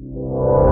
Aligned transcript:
you. 0.00 0.69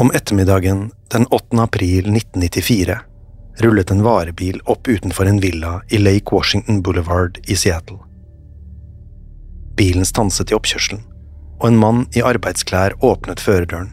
Om 0.00 0.10
ettermiddagen 0.14 0.90
den 1.10 1.26
8. 1.26 1.62
april 1.62 1.98
1994 2.16 2.98
rullet 3.56 3.90
en 3.90 4.02
varebil 4.02 4.60
opp 4.64 4.88
utenfor 4.88 5.26
en 5.26 5.40
villa 5.40 5.82
i 5.88 5.98
Lake 5.98 6.34
Washington 6.36 6.82
Boulevard 6.82 7.38
i 7.44 7.56
Seattle. 7.56 7.98
Bilen 9.76 10.08
stanset 10.08 10.50
i 10.50 10.56
oppkjørselen, 10.56 11.02
og 11.58 11.66
en 11.68 11.76
mann 11.76 12.06
i 12.16 12.22
arbeidsklær 12.24 12.96
åpnet 13.04 13.44
førerdøren. 13.44 13.90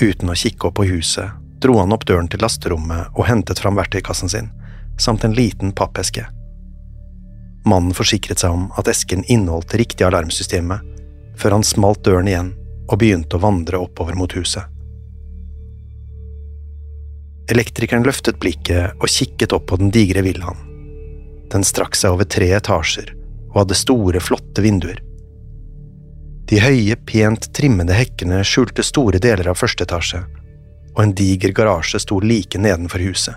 Uten 0.00 0.32
å 0.32 0.38
kikke 0.44 0.70
opp 0.70 0.78
på 0.80 0.88
huset 0.88 1.36
dro 1.60 1.76
han 1.76 1.92
opp 1.92 2.08
døren 2.08 2.32
til 2.32 2.40
lasterommet 2.40 3.12
og 3.12 3.28
hentet 3.28 3.60
fram 3.60 3.76
verktøykassen 3.76 4.32
sin, 4.32 4.48
samt 4.96 5.28
en 5.28 5.36
liten 5.36 5.76
pappeske. 5.76 6.24
Mannen 7.68 7.92
forsikret 7.92 8.40
seg 8.40 8.56
om 8.56 8.70
at 8.80 8.88
esken 8.88 9.28
inneholdt 9.28 9.68
det 9.76 9.84
riktige 9.84 10.08
alarmsystemet, 10.08 10.80
før 11.36 11.60
han 11.60 11.72
smalt 11.74 12.00
døren 12.08 12.32
igjen 12.32 12.54
og 12.88 12.98
begynte 12.98 13.38
å 13.38 13.42
vandre 13.42 13.80
oppover 13.82 14.16
mot 14.18 14.32
huset. 14.36 14.64
Elektrikeren 17.52 18.04
løftet 18.06 18.38
blikket 18.40 18.98
og 19.00 19.10
kikket 19.10 19.52
opp 19.52 19.66
på 19.70 19.78
den 19.80 19.90
digre 19.92 20.22
villaen. 20.24 20.58
Den 21.52 21.66
strakk 21.66 21.98
seg 21.98 22.14
over 22.14 22.28
tre 22.28 22.48
etasjer 22.56 23.12
og 23.52 23.64
hadde 23.64 23.76
store, 23.76 24.20
flotte 24.24 24.62
vinduer. 24.64 25.02
De 26.48 26.60
høye, 26.60 26.96
pent 27.08 27.50
trimmede 27.56 27.96
hekkene 27.96 28.40
skjulte 28.46 28.84
store 28.84 29.20
deler 29.22 29.50
av 29.52 29.58
første 29.60 29.84
etasje, 29.84 30.22
og 30.94 31.02
en 31.02 31.14
diger 31.16 31.52
garasje 31.56 32.00
sto 32.02 32.18
like 32.20 32.58
nedenfor 32.60 33.04
huset. 33.04 33.36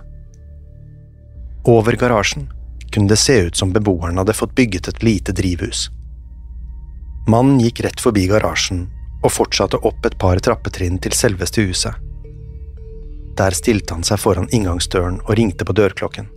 Over 1.68 1.98
garasjen 2.00 2.48
kunne 2.94 3.12
det 3.12 3.20
se 3.20 3.36
ut 3.48 3.58
som 3.58 3.74
beboerne 3.74 4.22
hadde 4.22 4.38
fått 4.38 4.56
bygget 4.56 4.88
et 4.88 5.04
lite 5.04 5.36
drivhus. 5.36 5.90
Mannen 7.28 7.60
gikk 7.60 7.82
rett 7.84 8.00
forbi 8.00 8.28
garasjen 8.30 8.86
og 9.26 9.34
fortsatte 9.34 9.82
opp 9.82 10.06
et 10.06 10.18
par 10.22 10.40
trappetrinn 10.44 11.00
til 11.02 11.16
selveste 11.18 11.66
huset. 11.66 11.98
Der 13.36 13.56
stilte 13.58 13.98
han 13.98 14.06
seg 14.08 14.22
foran 14.22 14.52
inngangsdøren 14.54 15.20
og 15.26 15.36
ringte 15.40 15.66
på 15.68 15.76
dørklokken. 15.76 16.30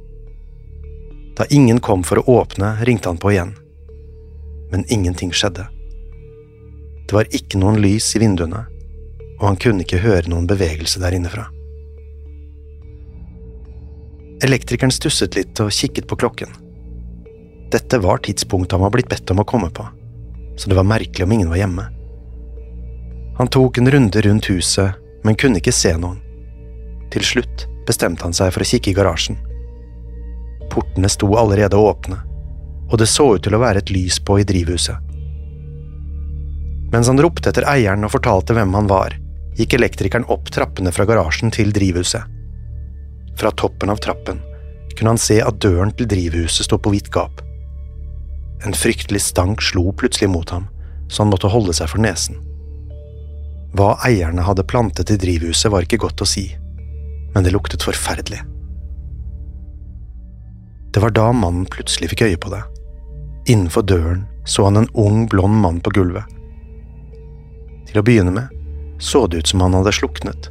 Da 1.38 1.46
ingen 1.54 1.78
kom 1.84 2.02
for 2.02 2.18
å 2.18 2.40
åpne, 2.40 2.72
ringte 2.88 3.12
han 3.12 3.20
på 3.22 3.30
igjen. 3.34 3.52
Men 4.72 4.86
ingenting 4.90 5.30
skjedde. 5.30 5.68
Det 7.06 7.14
var 7.14 7.28
ikke 7.32 7.60
noen 7.60 7.78
lys 7.80 8.08
i 8.16 8.22
vinduene, 8.24 8.64
og 9.38 9.44
han 9.46 9.60
kunne 9.60 9.84
ikke 9.84 10.02
høre 10.02 10.28
noen 10.28 10.48
bevegelse 10.50 11.00
der 11.00 11.14
innefra. 11.16 11.46
Elektrikeren 14.44 14.92
stusset 14.94 15.38
litt 15.38 15.60
og 15.62 15.70
kikket 15.74 16.08
på 16.10 16.18
klokken. 16.18 16.50
Dette 17.72 18.00
var 18.02 18.20
tidspunktet 18.24 18.74
han 18.76 18.84
var 18.84 18.92
blitt 18.94 19.10
bedt 19.10 19.30
om 19.30 19.42
å 19.42 19.46
komme 19.46 19.70
på, 19.74 19.86
så 20.56 20.70
det 20.70 20.76
var 20.78 20.88
merkelig 20.88 21.26
om 21.26 21.32
ingen 21.36 21.52
var 21.52 21.62
hjemme. 21.62 21.86
Han 23.38 23.48
tok 23.48 23.78
en 23.78 23.90
runde 23.90 24.20
rundt 24.20 24.50
huset, 24.50 24.94
men 25.22 25.36
kunne 25.38 25.60
ikke 25.60 25.74
se 25.74 25.92
noen. 25.94 26.18
Til 27.14 27.22
slutt 27.24 27.68
bestemte 27.86 28.26
han 28.26 28.34
seg 28.34 28.50
for 28.50 28.64
å 28.64 28.66
kikke 28.66 28.90
i 28.90 28.96
garasjen. 28.96 29.38
Portene 30.72 31.08
sto 31.08 31.30
allerede 31.38 31.78
åpne, 31.78 32.18
og 32.90 32.98
det 32.98 33.06
så 33.06 33.28
ut 33.36 33.44
til 33.46 33.54
å 33.54 33.60
være 33.62 33.84
et 33.84 33.92
lys 33.94 34.18
på 34.18 34.40
i 34.42 34.46
drivhuset. 34.48 34.98
Mens 36.90 37.06
han 37.06 37.20
ropte 37.22 37.52
etter 37.52 37.68
eieren 37.68 38.08
og 38.08 38.14
fortalte 38.16 38.56
hvem 38.58 38.74
han 38.74 38.90
var, 38.90 39.14
gikk 39.54 39.78
elektrikeren 39.78 40.26
opp 40.34 40.50
trappene 40.50 40.90
fra 40.94 41.06
garasjen 41.06 41.54
til 41.54 41.70
drivhuset. 41.76 42.26
Fra 43.38 43.54
toppen 43.54 43.94
av 43.94 44.02
trappen 44.02 44.42
kunne 44.96 45.14
han 45.14 45.22
se 45.22 45.38
at 45.44 45.62
døren 45.62 45.94
til 45.94 46.10
drivhuset 46.10 46.66
sto 46.66 46.80
på 46.82 46.90
vidt 46.90 47.12
gap. 47.14 47.38
En 48.66 48.74
fryktelig 48.74 49.22
stank 49.28 49.62
slo 49.62 49.92
plutselig 49.94 50.32
mot 50.32 50.50
ham, 50.50 50.66
så 51.06 51.22
han 51.22 51.30
måtte 51.30 51.54
holde 51.54 51.76
seg 51.78 51.94
for 51.94 52.02
nesen. 52.02 52.47
Hva 53.76 53.96
eierne 54.06 54.44
hadde 54.46 54.64
plantet 54.64 55.10
i 55.12 55.18
drivhuset 55.20 55.72
var 55.72 55.84
ikke 55.84 56.00
godt 56.00 56.24
å 56.24 56.28
si, 56.28 56.46
men 57.34 57.44
det 57.44 57.52
luktet 57.52 57.84
forferdelig. 57.84 58.40
Det 60.92 61.02
var 61.04 61.12
da 61.14 61.28
mannen 61.36 61.68
plutselig 61.68 62.10
fikk 62.14 62.24
øye 62.28 62.40
på 62.40 62.52
det. 62.54 62.62
Innenfor 63.52 63.84
døren 63.84 64.24
så 64.48 64.64
han 64.64 64.80
en 64.80 64.88
ung, 64.96 65.26
blond 65.28 65.60
mann 65.60 65.82
på 65.84 65.92
gulvet. 65.94 66.24
Til 67.88 68.00
å 68.00 68.04
begynne 68.04 68.32
med 68.32 68.54
så 68.98 69.26
det 69.26 69.36
ut 69.36 69.46
som 69.46 69.60
han 69.60 69.76
hadde 69.78 69.92
sluknet. 69.94 70.48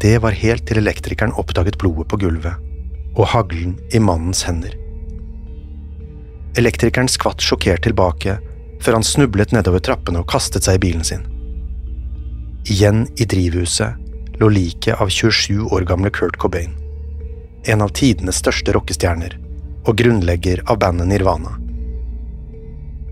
Det 0.00 0.18
var 0.22 0.36
helt 0.36 0.66
til 0.68 0.78
elektrikeren 0.78 1.34
oppdaget 1.40 1.80
blodet 1.80 2.06
på 2.08 2.20
gulvet 2.20 2.68
og 3.18 3.26
haglen 3.32 3.74
i 3.90 3.98
mannens 3.98 4.44
hender. 4.46 4.76
Elektrikeren 6.58 7.10
skvatt 7.10 7.42
sjokkert 7.42 7.82
tilbake 7.84 8.38
før 8.80 9.00
han 9.00 9.06
snublet 9.06 9.52
nedover 9.52 9.82
trappene 9.82 10.22
og 10.22 10.30
kastet 10.30 10.66
seg 10.66 10.78
i 10.78 10.82
bilen 10.86 11.04
sin. 11.06 11.26
Igjen 12.68 13.06
i 13.16 13.24
drivhuset 13.24 13.94
lå 14.40 14.48
liket 14.48 15.00
av 15.00 15.08
27 15.08 15.60
år 15.72 15.80
gamle 15.88 16.10
Kurt 16.10 16.36
Cobain, 16.36 16.74
en 17.64 17.80
av 17.80 17.88
tidenes 17.96 18.36
største 18.40 18.72
rockestjerner, 18.76 19.36
og 19.88 19.96
grunnlegger 19.96 20.60
av 20.68 20.78
bandet 20.82 21.08
Nirvana. 21.08 21.56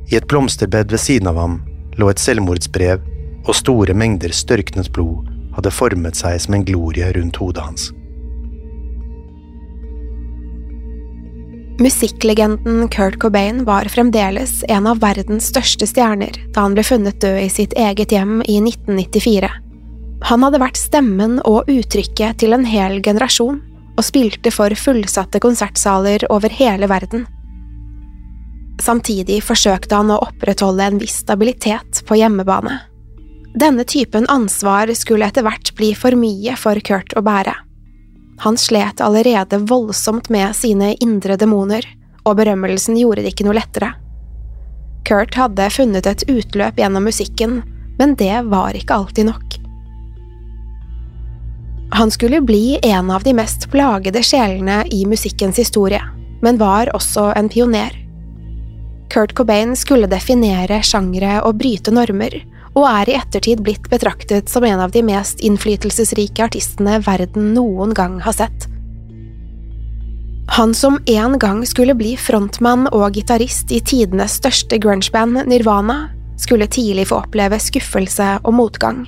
I 0.09 0.17
et 0.17 0.29
blomsterbed 0.29 0.93
ved 0.93 1.00
siden 1.00 1.29
av 1.33 1.41
ham 1.41 1.59
lå 1.97 2.11
et 2.12 2.21
selvmordsbrev, 2.21 3.00
og 3.49 3.56
store 3.56 3.97
mengder 3.97 4.33
størknet 4.37 4.93
blod 4.93 5.29
hadde 5.56 5.73
formet 5.73 6.17
seg 6.17 6.37
som 6.45 6.56
en 6.56 6.65
glorie 6.69 7.09
rundt 7.17 7.41
hodet 7.41 7.65
hans. 7.65 7.89
Musikklegenden 11.79 12.89
Kurt 12.89 13.21
Cobain 13.21 13.65
var 13.65 13.85
fremdeles 13.85 14.65
en 14.69 14.87
av 14.87 14.99
verdens 14.99 15.47
største 15.53 15.87
stjerner 15.87 16.35
da 16.51 16.65
han 16.65 16.75
ble 16.75 16.83
funnet 16.83 17.21
død 17.23 17.39
i 17.39 17.51
sitt 17.55 17.77
eget 17.79 18.11
hjem 18.11 18.41
i 18.51 18.57
1994. 18.59 19.51
Han 20.27 20.43
hadde 20.43 20.59
vært 20.59 20.81
stemmen 20.81 21.37
og 21.47 21.71
uttrykket 21.71 22.41
til 22.43 22.57
en 22.57 22.67
hel 22.67 22.99
generasjon, 23.07 23.61
og 23.95 24.07
spilte 24.07 24.51
for 24.55 24.75
fullsatte 24.75 25.39
konsertsaler 25.43 26.27
over 26.35 26.51
hele 26.51 26.91
verden. 26.91 27.29
Samtidig 28.83 29.39
forsøkte 29.47 30.03
han 30.03 30.11
å 30.11 30.19
opprettholde 30.27 30.83
en 30.83 30.99
viss 30.99 31.21
stabilitet 31.23 32.03
på 32.11 32.19
hjemmebane. 32.19 32.75
Denne 33.59 33.87
typen 33.87 34.27
ansvar 34.31 34.91
skulle 34.99 35.31
etter 35.31 35.47
hvert 35.47 35.73
bli 35.79 35.95
for 35.99 36.19
mye 36.19 36.59
for 36.59 36.79
Kurt 36.83 37.15
å 37.15 37.23
bære. 37.23 37.55
Han 38.38 38.56
slet 38.56 39.00
allerede 39.00 39.58
voldsomt 39.58 40.29
med 40.29 40.56
sine 40.56 40.94
indre 40.94 41.37
demoner, 41.37 41.87
og 42.23 42.37
berømmelsen 42.38 42.99
gjorde 42.99 43.25
det 43.25 43.32
ikke 43.35 43.46
noe 43.49 43.58
lettere. 43.58 43.93
Kurt 45.08 45.35
hadde 45.35 45.70
funnet 45.73 46.06
et 46.06 46.26
utløp 46.31 46.79
gjennom 46.79 47.08
musikken, 47.08 47.62
men 47.99 48.14
det 48.20 48.44
var 48.52 48.76
ikke 48.76 48.94
alltid 48.94 49.31
nok. 49.31 49.56
Han 51.90 52.11
skulle 52.11 52.40
bli 52.40 52.79
en 52.82 53.11
av 53.11 53.25
de 53.25 53.32
mest 53.35 53.70
plagede 53.73 54.23
sjelene 54.23 54.82
i 54.93 55.06
musikkens 55.08 55.56
historie, 55.56 56.02
men 56.44 56.61
var 56.61 56.93
også 56.94 57.32
en 57.37 57.49
pioner. 57.49 57.96
Kurt 59.08 59.32
Cobain 59.35 59.73
skulle 59.76 60.06
definere 60.06 60.82
sjangre 60.85 61.40
og 61.49 61.56
bryte 61.58 61.90
normer, 61.90 62.37
og 62.79 62.87
er 62.87 63.11
i 63.11 63.17
ettertid 63.19 63.63
blitt 63.67 63.89
betraktet 63.91 64.51
som 64.51 64.65
en 64.65 64.81
av 64.85 64.95
de 64.95 65.03
mest 65.03 65.43
innflytelsesrike 65.45 66.47
artistene 66.47 67.01
verden 67.03 67.53
noen 67.57 67.95
gang 67.97 68.21
har 68.23 68.37
sett. 68.39 68.69
Han 70.59 70.73
som 70.75 70.97
en 71.07 71.37
gang 71.39 71.61
skulle 71.67 71.95
bli 71.99 72.15
frontmann 72.17 72.87
og 72.95 73.19
gitarist 73.19 73.73
i 73.75 73.83
tidenes 73.85 74.39
største 74.41 74.79
grungeband 74.81 75.43
Nirvana, 75.51 76.09
skulle 76.39 76.71
tidlig 76.71 77.09
få 77.11 77.21
oppleve 77.25 77.59
skuffelse 77.61 78.39
og 78.45 78.55
motgang. 78.55 79.05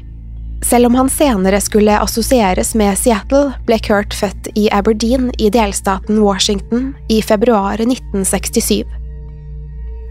Selv 0.66 0.90
om 0.90 0.98
han 0.98 1.08
senere 1.08 1.60
skulle 1.64 1.96
assosieres 2.02 2.74
med 2.76 2.98
Seattle, 2.98 3.54
ble 3.66 3.78
Kurt 3.80 4.14
født 4.14 4.50
i 4.58 4.66
Aberdeen 4.74 5.30
i 5.38 5.48
delstaten 5.48 6.20
Washington 6.20 6.90
i 7.08 7.22
februar 7.24 7.80
1967. 7.80 8.99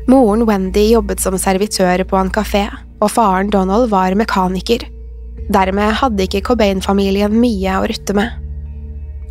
Moren 0.10 0.42
Wendy 0.46 0.88
jobbet 0.90 1.20
som 1.22 1.36
servitør 1.38 2.02
på 2.10 2.18
en 2.18 2.32
kafé, 2.34 2.64
og 2.98 3.12
faren 3.14 3.52
Donald 3.54 3.92
var 3.92 4.16
mekaniker. 4.18 4.88
Dermed 5.54 6.00
hadde 6.00 6.26
ikke 6.26 6.42
Cobain-familien 6.48 7.36
mye 7.38 7.76
å 7.78 7.84
rutte 7.92 8.16
med. 8.18 8.34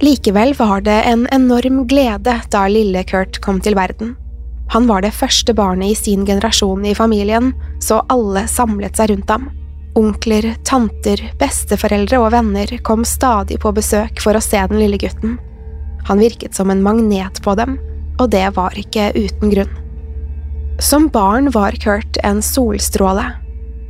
Likevel 0.07 0.55
var 0.55 0.85
det 0.87 1.01
en 1.11 1.25
enorm 1.35 1.81
glede 1.91 2.37
da 2.53 2.61
lille 2.71 3.03
Kurt 3.11 3.41
kom 3.43 3.59
til 3.59 3.75
verden. 3.75 4.13
Han 4.71 4.87
var 4.87 5.03
det 5.03 5.17
første 5.17 5.51
barnet 5.57 5.97
i 5.97 5.99
sin 5.99 6.23
generasjon 6.29 6.87
i 6.87 6.95
familien, 6.95 7.51
så 7.83 8.05
alle 8.15 8.47
samlet 8.47 9.01
seg 9.01 9.11
rundt 9.11 9.35
ham. 9.35 9.51
Onkler, 9.99 10.53
tanter, 10.63 11.25
besteforeldre 11.43 12.23
og 12.23 12.31
venner 12.37 12.77
kom 12.87 13.03
stadig 13.03 13.59
på 13.65 13.75
besøk 13.75 14.23
for 14.23 14.39
å 14.39 14.45
se 14.45 14.63
den 14.71 14.79
lille 14.79 15.03
gutten. 15.03 15.41
Han 16.07 16.23
virket 16.23 16.55
som 16.55 16.71
en 16.71 16.87
magnet 16.87 17.43
på 17.43 17.59
dem, 17.59 17.81
og 18.21 18.31
det 18.31 18.47
var 18.55 18.79
ikke 18.79 19.11
uten 19.19 19.51
grunn. 19.57 19.77
Som 20.81 21.09
barn 21.09 21.51
var 21.51 21.73
Kurt 21.73 22.17
en 22.23 22.43
solstråle, 22.43 23.33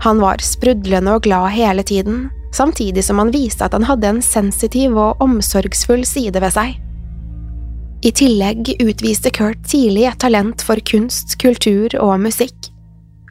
han 0.01 0.21
var 0.23 0.41
sprudlende 0.41 1.17
og 1.19 1.27
glad 1.27 1.51
hele 1.53 1.83
tiden, 1.83 2.29
samtidig 2.55 3.05
som 3.05 3.19
han 3.21 3.33
viste 3.35 3.67
at 3.67 3.75
han 3.77 3.85
hadde 3.85 4.09
en 4.09 4.23
sensitiv 4.25 4.97
og 4.97 5.21
omsorgsfull 5.21 6.07
side 6.09 6.41
ved 6.41 6.55
seg. 6.55 6.79
I 8.07 8.15
tillegg 8.15 8.73
utviste 8.79 9.33
Kurt 9.35 9.61
tidlig 9.69 10.07
et 10.09 10.21
talent 10.23 10.63
for 10.65 10.81
kunst, 10.87 11.37
kultur 11.43 11.93
og 12.01 12.15
musikk. 12.23 12.71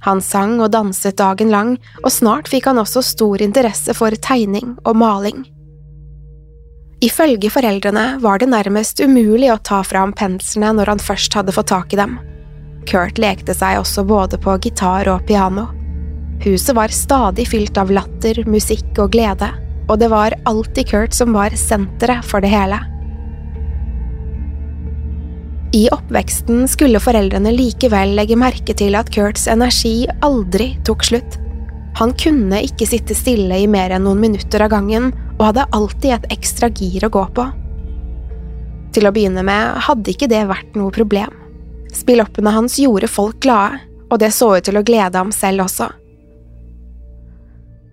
Han 0.06 0.22
sang 0.22 0.60
og 0.62 0.74
danset 0.76 1.18
dagen 1.18 1.50
lang, 1.50 1.78
og 2.04 2.12
snart 2.14 2.52
fikk 2.52 2.68
han 2.70 2.78
også 2.78 3.02
stor 3.02 3.42
interesse 3.42 3.96
for 3.98 4.14
tegning 4.22 4.76
og 4.86 5.00
maling. 5.00 5.48
Ifølge 7.02 7.50
foreldrene 7.54 8.18
var 8.22 8.42
det 8.42 8.54
nærmest 8.54 9.02
umulig 9.02 9.50
å 9.54 9.62
ta 9.64 9.82
fra 9.86 10.06
ham 10.06 10.14
penslene 10.18 10.76
når 10.78 10.94
han 10.94 11.02
først 11.02 11.34
hadde 11.38 11.56
fått 11.56 11.74
tak 11.74 11.94
i 11.96 12.00
dem. 12.06 12.20
Kurt 12.88 13.20
lekte 13.20 13.56
seg 13.58 13.82
også 13.82 14.06
både 14.08 14.40
på 14.42 14.56
gitar 14.64 15.10
og 15.12 15.26
piano. 15.28 15.68
Huset 16.44 16.76
var 16.78 16.94
stadig 16.94 17.48
fylt 17.50 17.78
av 17.82 17.92
latter, 17.92 18.44
musikk 18.48 19.00
og 19.04 19.12
glede, 19.16 19.50
og 19.88 19.98
det 20.00 20.12
var 20.14 20.36
alltid 20.48 20.92
Kurt 20.92 21.18
som 21.18 21.34
var 21.36 21.56
senteret 21.58 22.26
for 22.28 22.44
det 22.44 22.54
hele. 22.54 22.80
I 25.76 25.88
oppveksten 25.92 26.64
skulle 26.72 27.00
foreldrene 27.04 27.52
likevel 27.52 28.14
legge 28.16 28.38
merke 28.40 28.74
til 28.78 28.96
at 28.96 29.10
Kurts 29.12 29.50
energi 29.52 30.08
aldri 30.24 30.72
tok 30.88 31.04
slutt. 31.04 31.38
Han 32.00 32.14
kunne 32.16 32.62
ikke 32.64 32.88
sitte 32.88 33.18
stille 33.18 33.58
i 33.60 33.68
mer 33.68 33.92
enn 33.92 34.06
noen 34.08 34.22
minutter 34.22 34.64
av 34.64 34.72
gangen, 34.72 35.12
og 35.38 35.50
hadde 35.50 35.68
alltid 35.76 36.14
et 36.16 36.30
ekstra 36.38 36.70
gir 36.72 37.04
å 37.06 37.12
gå 37.14 37.26
på. 37.36 37.46
Til 38.96 39.10
å 39.10 39.14
begynne 39.14 39.44
med 39.46 39.84
hadde 39.90 40.14
ikke 40.14 40.30
det 40.32 40.46
vært 40.50 40.78
noe 40.80 40.94
problem. 40.96 41.36
Spilloppene 41.94 42.52
hans 42.56 42.80
gjorde 42.80 43.10
folk 43.12 43.40
glade, 43.44 43.80
og 44.12 44.20
det 44.20 44.32
så 44.36 44.54
ut 44.58 44.68
til 44.68 44.80
å 44.80 44.86
glede 44.88 45.20
ham 45.20 45.32
selv 45.36 45.66
også. 45.68 45.90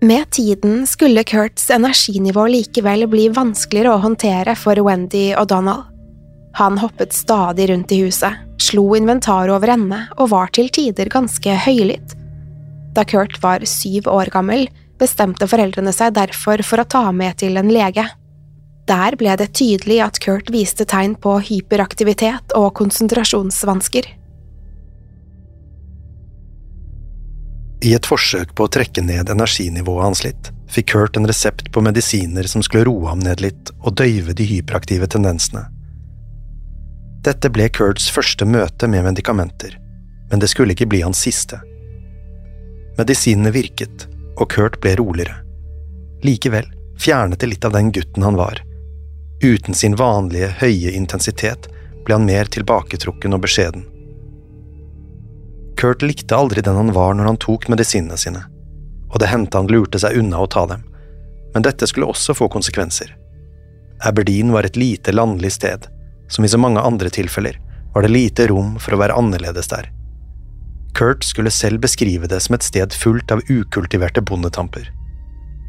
Med 0.05 0.29
tiden 0.35 0.83
skulle 0.87 1.23
Kurts 1.25 1.69
energinivå 1.73 2.45
likevel 2.51 3.07
bli 3.09 3.29
vanskeligere 3.33 3.95
å 3.95 4.03
håndtere 4.03 4.53
for 4.59 4.79
Wendy 4.85 5.31
og 5.33 5.47
Donald. 5.49 5.87
Han 6.55 6.77
hoppet 6.79 7.15
stadig 7.15 7.69
rundt 7.71 7.91
i 7.91 8.03
huset, 8.03 8.35
slo 8.61 8.85
inventaret 8.95 9.51
over 9.55 9.73
ende 9.73 10.03
og 10.15 10.29
var 10.31 10.51
til 10.55 10.69
tider 10.71 11.09
ganske 11.11 11.57
høylytt. 11.65 12.13
Da 12.95 13.03
Kurt 13.03 13.41
var 13.43 13.65
syv 13.67 14.07
år 14.07 14.31
gammel, 14.31 14.69
bestemte 14.99 15.49
foreldrene 15.51 15.91
seg 15.95 16.13
derfor 16.15 16.63
for 16.63 16.79
å 16.79 16.87
ta 16.87 17.09
med 17.11 17.41
til 17.41 17.59
en 17.59 17.71
lege. 17.73 18.05
Der 18.85 19.15
ble 19.17 19.33
det 19.39 19.55
tydelig 19.57 19.97
at 20.05 20.19
Kurt 20.21 20.51
viste 20.53 20.85
tegn 20.85 21.15
på 21.17 21.39
hyperaktivitet 21.47 22.53
og 22.57 22.73
konsentrasjonsvansker. 22.77 24.05
I 27.85 27.93
et 27.97 28.05
forsøk 28.05 28.53
på 28.57 28.65
å 28.65 28.71
trekke 28.71 29.01
ned 29.05 29.29
energinivået 29.29 30.05
hans 30.05 30.21
litt, 30.25 30.51
fikk 30.69 30.91
Kurt 30.93 31.17
en 31.17 31.25
resept 31.29 31.71
på 31.73 31.81
medisiner 31.85 32.45
som 32.49 32.61
skulle 32.65 32.85
roe 32.85 33.09
ham 33.09 33.21
ned 33.25 33.41
litt 33.41 33.71
og 33.81 33.97
døyve 33.97 34.37
de 34.37 34.45
hyperaktive 34.49 35.09
tendensene. 35.09 35.65
Dette 37.25 37.49
ble 37.49 37.67
Kurts 37.73 38.05
første 38.13 38.45
møte 38.45 38.89
med 38.89 39.05
medikamenter, 39.07 39.73
men 40.29 40.41
det 40.41 40.51
skulle 40.53 40.77
ikke 40.77 40.89
bli 40.93 41.01
hans 41.01 41.23
siste. 41.25 41.57
Medisinene 42.99 43.49
virket, 43.53 44.05
og 44.37 44.49
Kurt 44.53 44.77
ble 44.83 44.93
roligere. 45.01 45.41
Likevel 46.25 46.69
fjernet 47.01 47.41
det 47.41 47.49
litt 47.49 47.65
av 47.65 47.73
den 47.73 47.91
gutten 47.91 48.23
han 48.23 48.37
var. 48.37 48.61
Uten 49.45 49.75
sin 49.77 49.95
vanlige, 49.95 50.47
høye 50.57 50.91
intensitet 50.97 51.67
ble 52.05 52.15
han 52.17 52.25
mer 52.25 52.49
tilbaketrukken 52.49 53.35
og 53.35 53.43
beskjeden. 53.43 53.83
Kurt 55.77 56.01
likte 56.01 56.33
aldri 56.33 56.63
den 56.65 56.79
han 56.79 56.89
var 56.95 57.13
når 57.13 57.29
han 57.29 57.37
tok 57.43 57.67
medisinene 57.69 58.17
sine, 58.17 58.41
og 59.11 59.19
det 59.21 59.29
hendte 59.29 59.59
han 59.59 59.69
lurte 59.69 60.01
seg 60.01 60.17
unna 60.17 60.39
å 60.41 60.47
ta 60.49 60.63
dem, 60.71 60.81
men 61.53 61.65
dette 61.67 61.85
skulle 61.85 62.09
også 62.09 62.33
få 62.39 62.47
konsekvenser. 62.55 63.11
Aberdeen 64.09 64.49
var 64.55 64.65
et 64.65 64.79
lite 64.81 65.13
landlig 65.13 65.53
sted, 65.59 65.85
som 66.27 66.47
i 66.47 66.49
så 66.49 66.57
mange 66.57 66.81
andre 66.81 67.13
tilfeller 67.13 67.59
var 67.93 68.01
det 68.01 68.15
lite 68.15 68.47
rom 68.49 68.79
for 68.81 68.95
å 68.95 69.01
være 69.03 69.19
annerledes 69.19 69.69
der. 69.69 69.91
Kurt 70.97 71.27
skulle 71.27 71.53
selv 71.53 71.85
beskrive 71.85 72.25
det 72.31 72.41
som 72.41 72.57
et 72.57 72.65
sted 72.65 72.97
fullt 72.97 73.29
av 73.35 73.45
ukultiverte 73.45 74.25
bondetamper. 74.25 74.89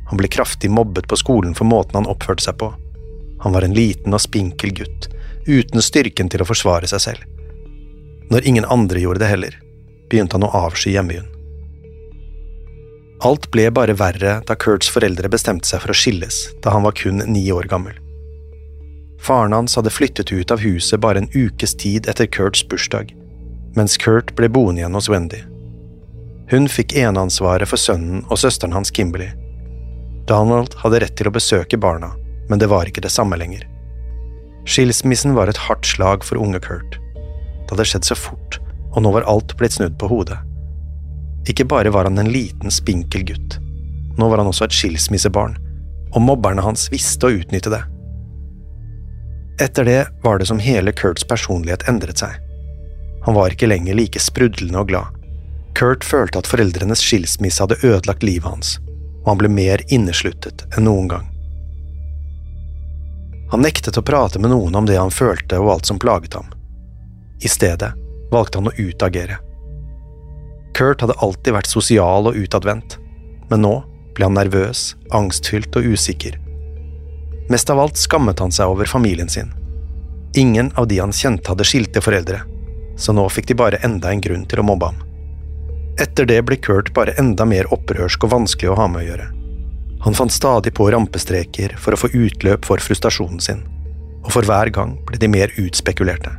Han 0.09 0.17
ble 0.17 0.33
kraftig 0.33 0.73
mobbet 0.73 1.11
på 1.11 1.21
skolen 1.21 1.53
for 1.53 1.69
måten 1.69 2.01
han 2.01 2.09
oppførte 2.09 2.47
seg 2.47 2.57
på. 2.63 2.73
Han 3.47 3.53
var 3.55 3.63
en 3.63 3.75
liten 3.75 4.11
og 4.11 4.19
spinkel 4.19 4.73
gutt, 4.75 5.05
uten 5.47 5.79
styrken 5.79 6.27
til 6.27 6.43
å 6.43 6.47
forsvare 6.49 6.89
seg 6.91 7.03
selv. 7.05 7.21
Når 8.27 8.43
ingen 8.51 8.65
andre 8.67 8.99
gjorde 8.99 9.23
det 9.23 9.29
heller, 9.31 9.53
begynte 10.11 10.35
han 10.35 10.47
å 10.49 10.51
avsky 10.67 10.97
hjembyen. 10.97 11.29
Alt 13.23 13.47
ble 13.55 13.69
bare 13.71 13.95
verre 13.95 14.41
da 14.51 14.57
Kurts 14.59 14.91
foreldre 14.91 15.31
bestemte 15.31 15.71
seg 15.71 15.85
for 15.85 15.95
å 15.95 15.97
skilles 15.97 16.41
da 16.67 16.75
han 16.75 16.83
var 16.89 16.99
kun 16.99 17.23
ni 17.23 17.45
år 17.55 17.71
gammel. 17.71 17.95
Faren 19.23 19.55
hans 19.55 19.79
hadde 19.79 19.95
flyttet 19.95 20.35
ut 20.35 20.51
av 20.51 20.67
huset 20.67 20.99
bare 21.07 21.23
en 21.23 21.31
ukes 21.31 21.79
tid 21.79 22.11
etter 22.11 22.27
Kurts 22.27 22.67
bursdag, 22.67 23.15
mens 23.79 23.95
Kurt 23.95 24.35
ble 24.35 24.51
boende 24.51 24.83
igjen 24.83 24.99
hos 24.99 25.07
Wendy. 25.07 25.45
Hun 26.51 26.67
fikk 26.67 26.99
eneansvaret 26.99 27.71
for 27.71 27.79
sønnen 27.79 28.27
og 28.27 28.43
søsteren 28.43 28.75
hans 28.75 28.91
Kimberley. 28.91 29.31
Donald 30.27 30.75
hadde 30.83 31.07
rett 31.07 31.15
til 31.15 31.31
å 31.31 31.39
besøke 31.39 31.79
barna, 31.79 32.17
men 32.49 32.61
det 32.63 32.69
var 32.71 32.89
ikke 32.89 33.05
det 33.05 33.13
samme 33.13 33.39
lenger. 33.39 33.67
Skilsmissen 34.67 35.35
var 35.35 35.51
et 35.51 35.61
hardt 35.69 35.87
slag 35.87 36.25
for 36.27 36.41
unge 36.43 36.61
Kurt. 36.63 36.99
Det 37.67 37.75
hadde 37.75 37.87
skjedd 37.91 38.09
så 38.09 38.17
fort, 38.19 38.59
og 38.95 39.03
nå 39.03 39.13
var 39.15 39.27
alt 39.31 39.55
blitt 39.59 39.77
snudd 39.77 39.99
på 40.01 40.11
hodet. 40.11 40.39
Ikke 41.47 41.67
bare 41.69 41.93
var 41.95 42.09
han 42.09 42.19
en 42.19 42.33
liten, 42.33 42.71
spinkel 42.71 43.23
gutt. 43.27 43.59
Nå 44.19 44.29
var 44.31 44.43
han 44.43 44.51
også 44.51 44.67
et 44.67 44.75
skilsmissebarn, 44.75 45.59
og 46.15 46.23
mobberne 46.23 46.65
hans 46.65 46.89
visste 46.91 47.29
å 47.29 47.37
utnytte 47.39 47.71
det. 47.75 47.83
Etter 49.63 49.87
det 49.89 50.01
var 50.25 50.39
det 50.39 50.49
som 50.51 50.59
hele 50.61 50.93
Kurts 50.93 51.25
personlighet 51.25 51.87
endret 51.89 52.21
seg. 52.21 52.35
Han 53.25 53.35
var 53.35 53.55
ikke 53.55 53.69
lenger 53.71 53.97
like 53.99 54.21
sprudlende 54.23 54.83
og 54.83 54.91
glad. 54.91 55.15
Kurt 55.77 56.05
følte 56.05 56.41
at 56.41 56.49
foreldrenes 56.49 57.03
skilsmisse 57.05 57.63
hadde 57.63 57.79
ødelagt 57.85 58.25
livet 58.25 58.49
hans, 58.49 58.77
og 59.25 59.33
han 59.35 59.41
ble 59.41 59.53
mer 59.53 59.83
innesluttet 59.93 60.67
enn 60.73 60.87
noen 60.89 61.11
gang. 61.13 61.27
Han 63.57 63.63
nektet 63.65 63.97
å 63.97 64.03
prate 64.05 64.37
med 64.37 64.51
noen 64.53 64.75
om 64.77 64.85
det 64.85 64.99
han 65.01 65.09
følte 65.09 65.57
og 65.57 65.71
alt 65.73 65.89
som 65.89 65.97
plaget 65.97 66.35
ham. 66.37 66.51
I 67.41 67.49
stedet 67.49 67.89
valgte 68.29 68.59
han 68.61 68.69
å 68.69 68.73
utagere. 68.77 69.39
Kurt 70.77 71.01
hadde 71.01 71.17
alltid 71.25 71.55
vært 71.57 71.71
sosial 71.71 72.29
og 72.29 72.37
utadvendt, 72.37 72.99
men 73.49 73.65
nå 73.65 73.71
ble 74.13 74.29
han 74.29 74.37
nervøs, 74.37 74.83
angstfylt 75.09 75.79
og 75.81 75.89
usikker. 75.95 76.37
Mest 77.49 77.73
av 77.73 77.81
alt 77.81 77.97
skammet 77.97 78.45
han 78.45 78.53
seg 78.53 78.75
over 78.75 78.93
familien 78.93 79.33
sin. 79.33 79.55
Ingen 80.37 80.69
av 80.77 80.91
de 80.93 81.01
han 81.01 81.17
kjente 81.17 81.55
hadde 81.55 81.65
skilte 81.65 82.05
foreldre, 82.05 82.43
så 83.01 83.17
nå 83.17 83.25
fikk 83.33 83.49
de 83.49 83.57
bare 83.63 83.81
enda 83.89 84.13
en 84.13 84.21
grunn 84.21 84.45
til 84.45 84.61
å 84.61 84.67
mobbe 84.69 84.93
ham. 84.93 85.01
Etter 85.97 86.29
det 86.29 86.43
ble 86.45 86.61
Kurt 86.61 86.93
bare 86.93 87.17
enda 87.17 87.49
mer 87.49 87.73
opprørsk 87.73 88.29
og 88.29 88.37
vanskelig 88.37 88.75
å 88.75 88.79
ha 88.83 88.93
med 88.93 89.07
å 89.07 89.09
gjøre. 89.09 89.33
Han 90.01 90.15
fant 90.15 90.33
stadig 90.33 90.75
på 90.75 90.91
rampestreker 90.91 91.77
for 91.81 91.95
å 91.95 92.01
få 92.01 92.11
utløp 92.13 92.67
for 92.69 92.83
frustrasjonen 92.83 93.41
sin, 93.41 93.63
og 94.25 94.33
for 94.35 94.47
hver 94.47 94.71
gang 94.75 94.97
ble 95.09 95.21
de 95.21 95.31
mer 95.31 95.55
utspekulerte. 95.61 96.35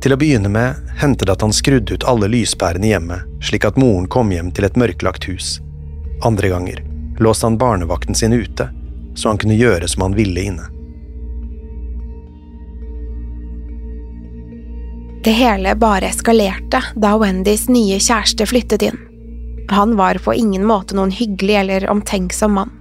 Til 0.00 0.14
å 0.14 0.18
begynne 0.20 0.48
med 0.48 0.92
hendte 1.00 1.26
det 1.28 1.34
at 1.36 1.42
han 1.44 1.52
skrudde 1.52 1.96
ut 1.96 2.06
alle 2.08 2.30
lyspærene 2.32 2.88
i 2.88 2.92
hjemmet, 2.94 3.26
slik 3.44 3.66
at 3.68 3.80
moren 3.80 4.08
kom 4.08 4.32
hjem 4.32 4.48
til 4.56 4.64
et 4.64 4.78
mørklagt 4.80 5.26
hus. 5.28 5.58
Andre 6.24 6.52
ganger 6.52 6.84
låste 7.20 7.46
han 7.46 7.58
barnevakten 7.60 8.16
sin 8.16 8.32
ute, 8.32 8.70
så 9.14 9.28
han 9.32 9.40
kunne 9.40 9.58
gjøre 9.58 9.88
som 9.88 10.06
han 10.06 10.16
ville 10.16 10.46
inne. 10.52 10.70
Det 15.20 15.36
hele 15.36 15.74
bare 15.76 16.08
eskalerte 16.08 16.80
da 16.96 17.12
Wendys 17.20 17.66
nye 17.68 17.98
kjæreste 18.00 18.46
flyttet 18.48 18.86
inn. 18.88 19.09
Han 19.70 19.96
var 19.96 20.14
på 20.14 20.34
ingen 20.34 20.66
måte 20.66 20.96
noen 20.98 21.12
hyggelig 21.14 21.56
eller 21.60 21.90
omtenksom 21.90 22.52
mann. 22.58 22.72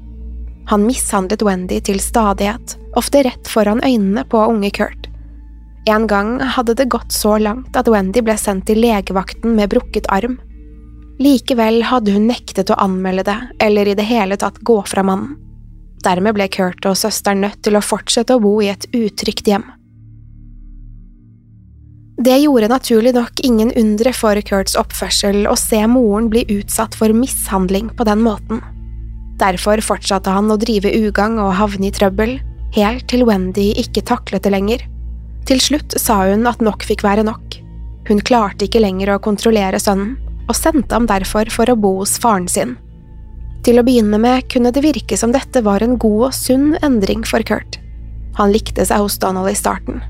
Han 0.70 0.86
mishandlet 0.86 1.42
Wendy 1.46 1.80
til 1.86 2.00
stadighet, 2.02 2.76
ofte 2.98 3.24
rett 3.26 3.48
foran 3.50 3.82
øynene 3.86 4.24
på 4.30 4.42
unge 4.50 4.72
Kurt. 4.74 5.08
En 5.90 6.08
gang 6.08 6.40
hadde 6.42 6.74
det 6.78 6.90
gått 6.90 7.14
så 7.14 7.38
langt 7.38 7.78
at 7.78 7.88
Wendy 7.90 8.22
ble 8.26 8.36
sendt 8.38 8.68
til 8.70 8.82
legevakten 8.82 9.56
med 9.58 9.70
brukket 9.70 10.10
arm. 10.10 10.40
Likevel 11.22 11.82
hadde 11.90 12.14
hun 12.16 12.28
nektet 12.30 12.70
å 12.74 12.78
anmelde 12.82 13.26
det, 13.30 13.38
eller 13.66 13.90
i 13.90 13.96
det 13.98 14.06
hele 14.10 14.38
tatt 14.38 14.62
gå 14.66 14.82
fra 14.88 15.06
mannen. 15.06 15.38
Dermed 16.06 16.38
ble 16.38 16.48
Kurt 16.48 16.86
og 16.88 16.98
søsteren 16.98 17.42
nødt 17.44 17.62
til 17.66 17.76
å 17.76 17.84
fortsette 17.84 18.38
å 18.38 18.42
bo 18.42 18.60
i 18.64 18.70
et 18.72 18.86
utrygt 18.96 19.50
hjem. 19.50 19.66
Det 22.20 22.36
gjorde 22.38 22.68
naturlig 22.68 23.14
nok 23.16 23.40
ingen 23.48 23.70
undre 23.80 24.12
for 24.12 24.36
Kurts 24.44 24.74
oppførsel 24.76 25.46
å 25.48 25.54
se 25.56 25.80
moren 25.88 26.26
bli 26.28 26.42
utsatt 26.52 26.98
for 27.00 27.16
mishandling 27.16 27.94
på 27.96 28.04
den 28.10 28.20
måten. 28.26 28.60
Derfor 29.40 29.80
fortsatte 29.80 30.34
han 30.36 30.52
å 30.52 30.58
drive 30.60 30.92
ugagn 30.92 31.40
og 31.40 31.54
havne 31.56 31.88
i 31.88 31.94
trøbbel, 31.96 32.34
helt 32.76 33.08
til 33.08 33.24
Wendy 33.30 33.70
ikke 33.80 34.04
taklet 34.04 34.44
det 34.44 34.52
lenger. 34.52 34.84
Til 35.48 35.64
slutt 35.64 35.96
sa 35.96 36.20
hun 36.28 36.44
at 36.52 36.60
nok 36.60 36.84
fikk 36.84 37.08
være 37.08 37.24
nok. 37.24 37.56
Hun 38.12 38.20
klarte 38.20 38.68
ikke 38.68 38.84
lenger 38.84 39.14
å 39.16 39.24
kontrollere 39.24 39.80
sønnen, 39.80 40.18
og 40.50 40.60
sendte 40.60 40.92
ham 40.92 41.08
derfor 41.08 41.48
for 41.56 41.72
å 41.72 41.80
bo 41.80 41.96
hos 42.02 42.20
faren 42.20 42.52
sin. 42.52 42.76
Til 43.64 43.80
å 43.80 43.88
begynne 43.88 44.20
med 44.20 44.50
kunne 44.52 44.76
det 44.76 44.84
virke 44.84 45.16
som 45.16 45.32
dette 45.32 45.64
var 45.64 45.88
en 45.88 45.96
god 45.96 46.34
og 46.34 46.36
sunn 46.36 46.74
endring 46.84 47.24
for 47.24 47.48
Kurt. 47.48 47.80
Han 48.36 48.52
likte 48.52 48.84
seg 48.84 49.08
hos 49.08 49.22
Donald 49.24 49.48
i 49.48 49.56
starten. 49.56 50.04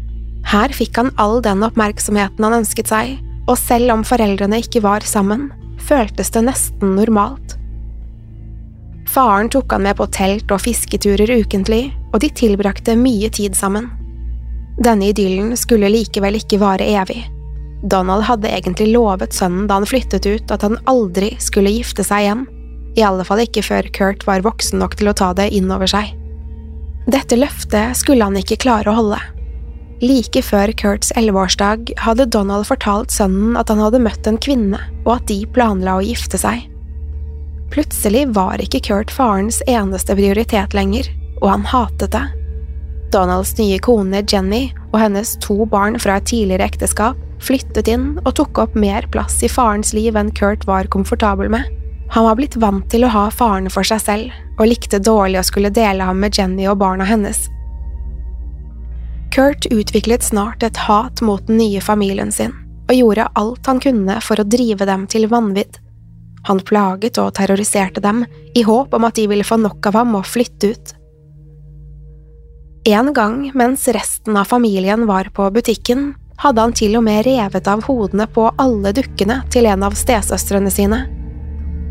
Her 0.49 0.73
fikk 0.73 0.97
han 0.97 1.11
all 1.21 1.43
den 1.45 1.61
oppmerksomheten 1.65 2.45
han 2.45 2.57
ønsket 2.61 2.89
seg, 2.89 3.17
og 3.49 3.57
selv 3.59 3.93
om 3.93 4.05
foreldrene 4.05 4.61
ikke 4.63 4.81
var 4.81 5.05
sammen, 5.05 5.49
føltes 5.85 6.33
det 6.33 6.45
nesten 6.47 6.95
normalt. 6.97 7.55
Faren 9.09 9.49
tok 9.49 9.73
han 9.73 9.85
med 9.85 9.97
på 9.97 10.07
telt 10.13 10.51
og 10.53 10.61
fisketurer 10.61 11.29
ukentlig, 11.41 11.89
og 12.13 12.21
de 12.23 12.29
tilbrakte 12.33 12.97
mye 12.97 13.29
tid 13.33 13.57
sammen. 13.57 13.89
Denne 14.81 15.09
idyllen 15.11 15.55
skulle 15.57 15.89
likevel 15.91 16.37
ikke 16.39 16.61
vare 16.61 16.85
evig. 16.97 17.23
Donald 17.89 18.25
hadde 18.27 18.49
egentlig 18.51 18.89
lovet 18.93 19.33
sønnen 19.35 19.67
da 19.69 19.77
han 19.79 19.87
flyttet 19.87 20.25
ut 20.27 20.51
at 20.51 20.65
han 20.65 20.77
aldri 20.89 21.31
skulle 21.41 21.73
gifte 21.73 22.05
seg 22.05 22.25
igjen, 22.25 22.45
i 22.97 23.05
alle 23.05 23.25
fall 23.25 23.43
ikke 23.43 23.63
før 23.63 23.89
Kurt 23.95 24.25
var 24.27 24.43
voksen 24.45 24.81
nok 24.81 24.97
til 24.99 25.11
å 25.11 25.17
ta 25.17 25.29
det 25.37 25.51
inn 25.55 25.69
over 25.71 25.89
seg. 25.89 26.09
Dette 27.09 27.37
løftet 27.37 27.97
skulle 27.97 28.25
han 28.25 28.37
ikke 28.37 28.59
klare 28.65 28.91
å 28.91 28.97
holde. 28.97 29.19
Like 29.99 30.39
før 30.47 30.71
Kurts 30.79 31.11
elleveårsdag 31.19 31.89
hadde 31.99 32.29
Donald 32.31 32.69
fortalt 32.69 33.11
sønnen 33.11 33.57
at 33.59 33.67
han 33.67 33.81
hadde 33.83 33.99
møtt 33.99 34.27
en 34.29 34.39
kvinne, 34.39 34.79
og 35.03 35.17
at 35.17 35.25
de 35.27 35.41
planla 35.51 35.97
å 35.99 36.05
gifte 36.05 36.39
seg. 36.39 36.69
Plutselig 37.73 38.29
var 38.33 38.63
ikke 38.63 38.81
Kurt 38.87 39.11
farens 39.11 39.59
eneste 39.67 40.15
prioritet 40.15 40.73
lenger, 40.73 41.09
og 41.41 41.49
han 41.51 41.67
hatet 41.67 42.15
det. 42.15 42.23
Donalds 43.11 43.55
nye 43.59 43.79
kone 43.83 44.23
Jenny 44.23 44.69
og 44.93 45.01
hennes 45.01 45.35
to 45.43 45.65
barn 45.67 45.99
fra 45.99 46.17
et 46.19 46.29
tidligere 46.31 46.69
ekteskap 46.69 47.19
flyttet 47.43 47.91
inn 47.91 48.13
og 48.23 48.33
tok 48.39 48.63
opp 48.63 48.79
mer 48.79 49.07
plass 49.11 49.37
i 49.43 49.51
farens 49.51 49.91
liv 49.97 50.15
enn 50.19 50.31
Kurt 50.35 50.63
var 50.69 50.89
komfortabel 50.91 51.51
med. 51.51 51.67
Han 52.15 52.25
var 52.25 52.39
blitt 52.39 52.55
vant 52.57 52.87
til 52.89 53.05
å 53.05 53.13
ha 53.13 53.27
faren 53.33 53.69
for 53.69 53.85
seg 53.85 54.01
selv, 54.01 54.35
og 54.57 54.67
likte 54.71 55.03
dårlig 55.03 55.41
å 55.41 55.47
skulle 55.47 55.75
dele 55.75 56.07
ham 56.07 56.23
med 56.23 56.39
Jenny 56.39 56.65
og 56.71 56.79
barna 56.81 57.05
hennes. 57.05 57.49
Kurt 59.31 59.65
utviklet 59.69 60.23
snart 60.23 60.63
et 60.63 60.77
hat 60.77 61.21
mot 61.21 61.45
den 61.47 61.59
nye 61.61 61.81
familien 61.81 62.31
sin, 62.33 62.55
og 62.89 62.95
gjorde 62.97 63.27
alt 63.37 63.67
han 63.69 63.81
kunne 63.83 64.17
for 64.25 64.41
å 64.41 64.47
drive 64.47 64.87
dem 64.89 65.05
til 65.11 65.27
vanvidd. 65.29 65.77
Han 66.49 66.61
plaget 66.65 67.19
og 67.21 67.35
terroriserte 67.37 68.01
dem, 68.01 68.23
i 68.57 68.63
håp 68.65 68.95
om 68.95 69.05
at 69.05 69.19
de 69.19 69.27
ville 69.29 69.45
få 69.45 69.59
nok 69.61 69.91
av 69.91 69.99
ham 69.99 70.15
og 70.17 70.25
flytte 70.25 70.73
ut. 70.73 70.95
En 72.89 73.13
gang 73.13 73.51
mens 73.53 73.85
resten 73.93 74.37
av 74.39 74.49
familien 74.49 75.05
var 75.05 75.29
på 75.35 75.49
butikken, 75.53 76.13
hadde 76.39 76.63
han 76.63 76.73
til 76.73 76.95
og 76.97 77.03
med 77.05 77.25
revet 77.27 77.67
av 77.67 77.83
hodene 77.85 78.25
på 78.33 78.47
alle 78.57 78.93
dukkene 78.95 79.41
til 79.53 79.67
en 79.69 79.83
av 79.85 79.97
stesøstrene 79.99 80.71
sine. 80.73 81.03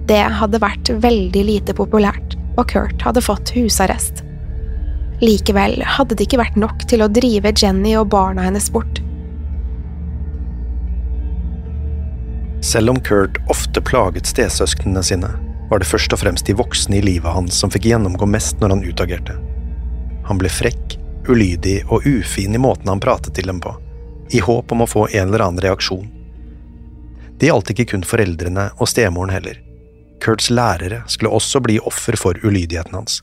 Det 0.09 0.23
hadde 0.41 0.63
vært 0.63 0.89
veldig 1.05 1.45
lite 1.45 1.77
populært, 1.77 2.39
og 2.57 2.65
Kurt 2.73 3.05
hadde 3.05 3.23
fått 3.23 3.53
husarrest. 3.55 4.25
Likevel 5.19 5.81
hadde 5.83 6.15
det 6.15 6.29
ikke 6.29 6.39
vært 6.39 6.59
nok 6.61 6.85
til 6.87 7.03
å 7.03 7.11
drive 7.11 7.51
Jenny 7.51 7.97
og 7.99 8.07
barna 8.13 8.45
hennes 8.47 8.69
bort. 8.71 9.01
Selv 12.63 12.93
om 12.93 13.01
Kurt 13.03 13.39
ofte 13.51 13.83
plaget 13.83 14.31
stesøsknene 14.31 15.03
sine, 15.03 15.33
var 15.71 15.83
det 15.83 15.91
først 15.91 16.15
og 16.15 16.23
fremst 16.23 16.47
de 16.47 16.55
voksne 16.59 17.01
i 17.01 17.03
livet 17.03 17.35
hans 17.35 17.59
som 17.59 17.71
fikk 17.71 17.91
gjennomgå 17.91 18.29
mest 18.31 18.63
når 18.63 18.77
han 18.77 18.87
utagerte. 18.87 19.35
Han 20.31 20.39
ble 20.39 20.51
frekk, 20.53 20.99
ulydig 21.29 21.81
og 21.91 22.07
ufin 22.07 22.55
i 22.55 22.63
måten 22.63 22.89
han 22.89 23.03
pratet 23.03 23.35
til 23.35 23.51
dem 23.51 23.59
på, 23.63 23.75
i 24.31 24.43
håp 24.45 24.73
om 24.73 24.85
å 24.85 24.91
få 24.91 25.09
en 25.11 25.29
eller 25.29 25.49
annen 25.49 25.63
reaksjon. 25.67 26.07
Det 27.39 27.51
gjaldt 27.51 27.75
ikke 27.75 27.91
kun 27.93 28.07
foreldrene 28.07 28.71
og 28.79 28.91
stemoren 28.91 29.35
heller. 29.35 29.59
Kurts 30.23 30.51
lærere 30.51 31.03
skulle 31.11 31.35
også 31.35 31.63
bli 31.63 31.79
offer 31.87 32.19
for 32.19 32.39
ulydigheten 32.43 32.97
hans 32.99 33.23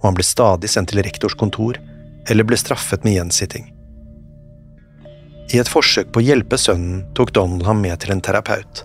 og 0.00 0.10
han 0.10 0.18
ble 0.18 0.26
stadig 0.26 0.70
sendt 0.70 0.92
til 0.92 1.02
rektors 1.06 1.36
kontor 1.38 1.78
eller 2.30 2.46
ble 2.46 2.58
straffet 2.58 3.04
med 3.06 3.18
gjensitting. 3.18 3.72
I 5.54 5.60
et 5.62 5.70
forsøk 5.70 6.10
på 6.12 6.20
å 6.22 6.26
hjelpe 6.26 6.58
sønnen 6.58 7.04
tok 7.14 7.32
Donald 7.36 7.66
ham 7.68 7.82
med 7.84 8.00
til 8.02 8.16
en 8.16 8.22
terapeut. 8.24 8.82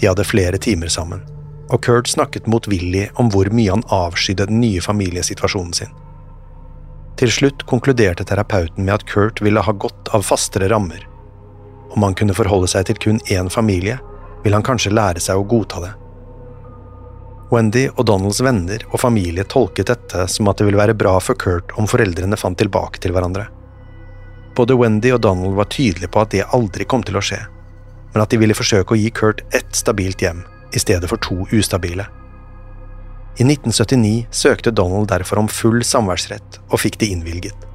De 0.00 0.08
hadde 0.08 0.28
flere 0.28 0.60
timer 0.60 0.92
sammen, 0.92 1.22
og 1.72 1.80
Kurt 1.86 2.10
snakket 2.10 2.48
motvillig 2.50 3.08
om 3.20 3.30
hvor 3.32 3.48
mye 3.54 3.72
han 3.72 3.86
avskydde 3.94 4.50
den 4.50 4.60
nye 4.60 4.82
familiesituasjonen 4.84 5.76
sin. 5.76 5.94
Til 7.20 7.32
slutt 7.32 7.64
konkluderte 7.68 8.24
terapeuten 8.28 8.84
med 8.84 8.94
at 8.98 9.06
Kurt 9.08 9.40
ville 9.44 9.60
ha 9.64 9.72
godt 9.72 10.12
av 10.16 10.24
fastere 10.24 10.70
rammer. 10.72 11.02
Om 11.96 12.04
han 12.06 12.16
kunne 12.16 12.36
forholde 12.36 12.68
seg 12.70 12.86
til 12.88 13.00
kun 13.00 13.20
én 13.32 13.50
familie, 13.52 13.98
ville 14.44 14.56
han 14.56 14.64
kanskje 14.64 14.94
lære 14.94 15.20
seg 15.20 15.36
å 15.36 15.48
godta 15.48 15.82
det. 15.84 15.92
Wendy 17.50 17.88
og 17.96 18.04
Donalds 18.06 18.38
venner 18.46 18.84
og 18.92 19.00
familie 19.02 19.42
tolket 19.50 19.90
dette 19.90 20.26
som 20.30 20.48
at 20.50 20.60
det 20.60 20.68
ville 20.68 20.78
være 20.78 20.94
bra 20.94 21.16
for 21.18 21.34
Kurt 21.34 21.72
om 21.80 21.88
foreldrene 21.90 22.38
fant 22.38 22.58
tilbake 22.60 23.02
til 23.02 23.14
hverandre. 23.16 23.48
Både 24.54 24.76
Wendy 24.78 25.10
og 25.14 25.22
Donald 25.24 25.56
var 25.58 25.70
tydelige 25.72 26.12
på 26.14 26.22
at 26.22 26.30
det 26.34 26.46
aldri 26.54 26.86
kom 26.86 27.02
til 27.06 27.18
å 27.18 27.24
skje, 27.24 27.40
men 28.12 28.22
at 28.22 28.30
de 28.30 28.38
ville 28.38 28.54
forsøke 28.54 28.94
å 28.94 29.00
gi 29.00 29.10
Kurt 29.14 29.42
ett 29.56 29.74
stabilt 29.74 30.22
hjem 30.22 30.44
i 30.74 30.82
stedet 30.82 31.10
for 31.10 31.18
to 31.26 31.42
ustabile. 31.50 32.06
I 33.40 33.46
1979 33.46 34.28
søkte 34.30 34.70
Donald 34.70 35.10
derfor 35.10 35.42
om 35.42 35.50
full 35.50 35.82
samværsrett 35.86 36.60
og 36.68 36.82
fikk 36.82 37.00
det 37.02 37.10
innvilget. 37.14 37.66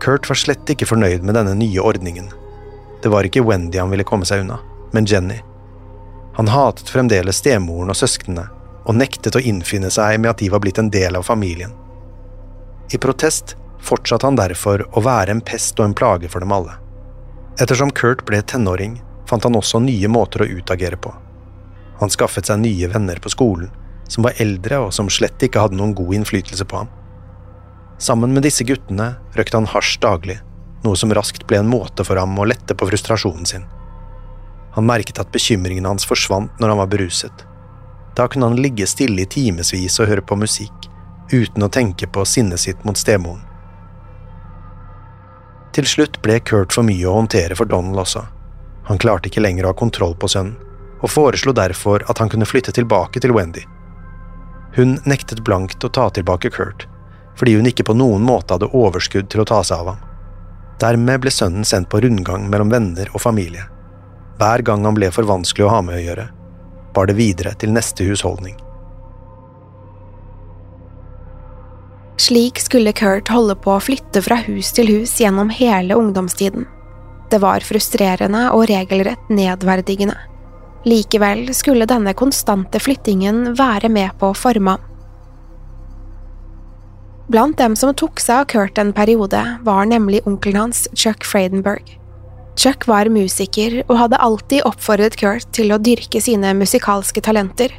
Kurt 0.00 0.28
var 0.28 0.36
slett 0.36 0.68
ikke 0.72 0.88
fornøyd 0.88 1.24
med 1.24 1.36
denne 1.36 1.56
nye 1.56 1.80
ordningen. 1.80 2.28
Det 3.00 3.12
var 3.12 3.24
ikke 3.24 3.44
Wendy 3.44 3.80
han 3.80 3.92
ville 3.92 4.04
komme 4.04 4.28
seg 4.28 4.44
unna, 4.44 4.60
men 4.92 5.08
Jenny. 5.08 5.40
Han 6.40 6.48
hatet 6.48 6.88
fremdeles 6.88 7.36
stemoren 7.36 7.92
og 7.92 7.96
søsknene, 8.00 8.46
og 8.88 8.94
nektet 8.96 9.36
å 9.36 9.42
innfinne 9.44 9.90
seg 9.92 10.14
med 10.22 10.30
at 10.30 10.38
de 10.40 10.46
var 10.48 10.62
blitt 10.64 10.78
en 10.80 10.86
del 10.88 11.18
av 11.18 11.26
familien. 11.28 11.74
I 12.96 12.96
protest 12.96 13.58
fortsatte 13.84 14.24
han 14.24 14.38
derfor 14.38 14.86
å 14.96 15.02
være 15.04 15.34
en 15.34 15.42
pest 15.44 15.76
og 15.76 15.90
en 15.90 15.94
plage 15.98 16.30
for 16.32 16.40
dem 16.40 16.54
alle. 16.56 16.78
Ettersom 17.60 17.92
Kurt 17.92 18.24
ble 18.24 18.40
tenåring, 18.40 18.94
fant 19.28 19.44
han 19.44 19.58
også 19.60 19.82
nye 19.84 20.08
måter 20.08 20.40
å 20.40 20.48
utagere 20.48 20.96
på. 20.96 21.12
Han 22.00 22.14
skaffet 22.14 22.48
seg 22.48 22.62
nye 22.62 22.88
venner 22.88 23.20
på 23.20 23.34
skolen, 23.34 23.68
som 24.08 24.24
var 24.24 24.40
eldre 24.40 24.78
og 24.86 24.94
som 24.96 25.12
slett 25.12 25.44
ikke 25.44 25.60
hadde 25.60 25.76
noen 25.76 25.92
god 25.98 26.22
innflytelse 26.22 26.64
på 26.64 26.80
ham. 26.80 26.88
Sammen 28.00 28.32
med 28.32 28.48
disse 28.48 28.64
guttene 28.64 29.10
røkte 29.36 29.60
han 29.60 29.68
hasj 29.74 30.00
daglig, 30.00 30.38
noe 30.88 30.96
som 30.96 31.12
raskt 31.12 31.44
ble 31.44 31.60
en 31.60 31.68
måte 31.68 32.08
for 32.08 32.16
ham 32.16 32.32
å 32.40 32.48
lette 32.48 32.72
på 32.72 32.88
frustrasjonen 32.88 33.52
sin. 33.52 33.68
Han 34.74 34.86
merket 34.86 35.18
at 35.18 35.32
bekymringene 35.34 35.88
hans 35.88 36.06
forsvant 36.06 36.60
når 36.60 36.72
han 36.72 36.80
var 36.82 36.90
beruset. 36.92 37.46
Da 38.16 38.28
kunne 38.28 38.50
han 38.50 38.60
ligge 38.62 38.86
stille 38.86 39.22
i 39.22 39.30
timevis 39.30 39.98
og 40.00 40.10
høre 40.10 40.22
på 40.22 40.38
musikk, 40.38 40.90
uten 41.32 41.62
å 41.62 41.70
tenke 41.72 42.06
på 42.06 42.24
sinnet 42.26 42.60
sitt 42.60 42.84
mot 42.84 42.98
stemoren. 42.98 43.42
Til 45.74 45.86
slutt 45.86 46.18
ble 46.22 46.40
Kurt 46.42 46.74
for 46.74 46.86
mye 46.86 47.06
å 47.06 47.14
håndtere 47.20 47.54
for 47.58 47.70
Donald 47.70 48.02
også. 48.02 48.24
Han 48.90 48.98
klarte 48.98 49.30
ikke 49.30 49.42
lenger 49.42 49.66
å 49.66 49.70
ha 49.70 49.78
kontroll 49.78 50.16
på 50.18 50.28
sønnen, 50.30 50.56
og 51.00 51.12
foreslo 51.12 51.54
derfor 51.56 52.02
at 52.10 52.18
han 52.18 52.28
kunne 52.28 52.48
flytte 52.48 52.74
tilbake 52.74 53.22
til 53.22 53.32
Wendy. 53.32 53.62
Hun 54.74 54.98
nektet 55.06 55.44
blankt 55.46 55.84
å 55.86 55.90
ta 55.90 56.08
tilbake 56.10 56.50
Kurt, 56.50 56.86
fordi 57.38 57.54
hun 57.56 57.70
ikke 57.70 57.86
på 57.86 57.96
noen 57.96 58.26
måte 58.26 58.54
hadde 58.54 58.70
overskudd 58.76 59.30
til 59.30 59.42
å 59.42 59.48
ta 59.48 59.62
seg 59.66 59.82
av 59.82 59.92
ham. 59.94 60.02
Dermed 60.82 61.22
ble 61.22 61.32
sønnen 61.32 61.66
sendt 61.66 61.90
på 61.92 62.00
rundgang 62.02 62.48
mellom 62.50 62.70
venner 62.72 63.10
og 63.14 63.22
familie. 63.22 63.66
Hver 64.40 64.62
gang 64.64 64.86
han 64.88 64.96
ble 64.96 65.10
for 65.12 65.28
vanskelig 65.28 65.66
å 65.66 65.72
ha 65.74 65.82
med 65.84 65.98
å 65.98 66.00
gjøre, 66.00 66.26
bar 66.96 67.10
det 67.10 67.18
videre 67.18 67.52
til 67.60 67.74
neste 67.76 68.06
husholdning. 68.08 68.56
Slik 72.20 72.60
skulle 72.60 72.94
Kurt 72.96 73.28
holde 73.32 73.56
på 73.60 73.74
å 73.74 73.82
flytte 73.84 74.22
fra 74.24 74.38
hus 74.46 74.72
til 74.76 74.88
hus 74.88 75.12
gjennom 75.20 75.52
hele 75.52 75.96
ungdomstiden. 75.96 76.64
Det 77.30 77.40
var 77.44 77.64
frustrerende 77.64 78.46
og 78.56 78.64
regelrett 78.72 79.28
nedverdigende. 79.28 80.16
Likevel 80.88 81.50
skulle 81.52 81.88
denne 81.88 82.16
konstante 82.16 82.80
flyttingen 82.80 83.52
være 83.60 83.92
med 83.92 84.16
på 84.20 84.32
å 84.32 84.36
forme 84.36 84.78
ham. 84.78 84.86
Blant 87.30 87.60
dem 87.60 87.76
som 87.76 87.92
tok 87.94 88.18
seg 88.18 88.40
av 88.42 88.48
Kurt 88.50 88.80
en 88.80 88.96
periode, 88.96 89.44
var 89.62 89.84
nemlig 89.86 90.24
onkelen 90.26 90.64
hans, 90.64 90.88
Chuck 90.96 91.28
Freidenberg. 91.28 91.99
Chuck 92.58 92.86
var 92.86 93.08
musiker 93.08 93.80
og 93.86 93.96
hadde 93.96 94.20
alltid 94.20 94.64
oppfordret 94.68 95.16
Kurt 95.20 95.48
til 95.56 95.72
å 95.72 95.78
dyrke 95.80 96.20
sine 96.20 96.52
musikalske 96.58 97.22
talenter. 97.24 97.72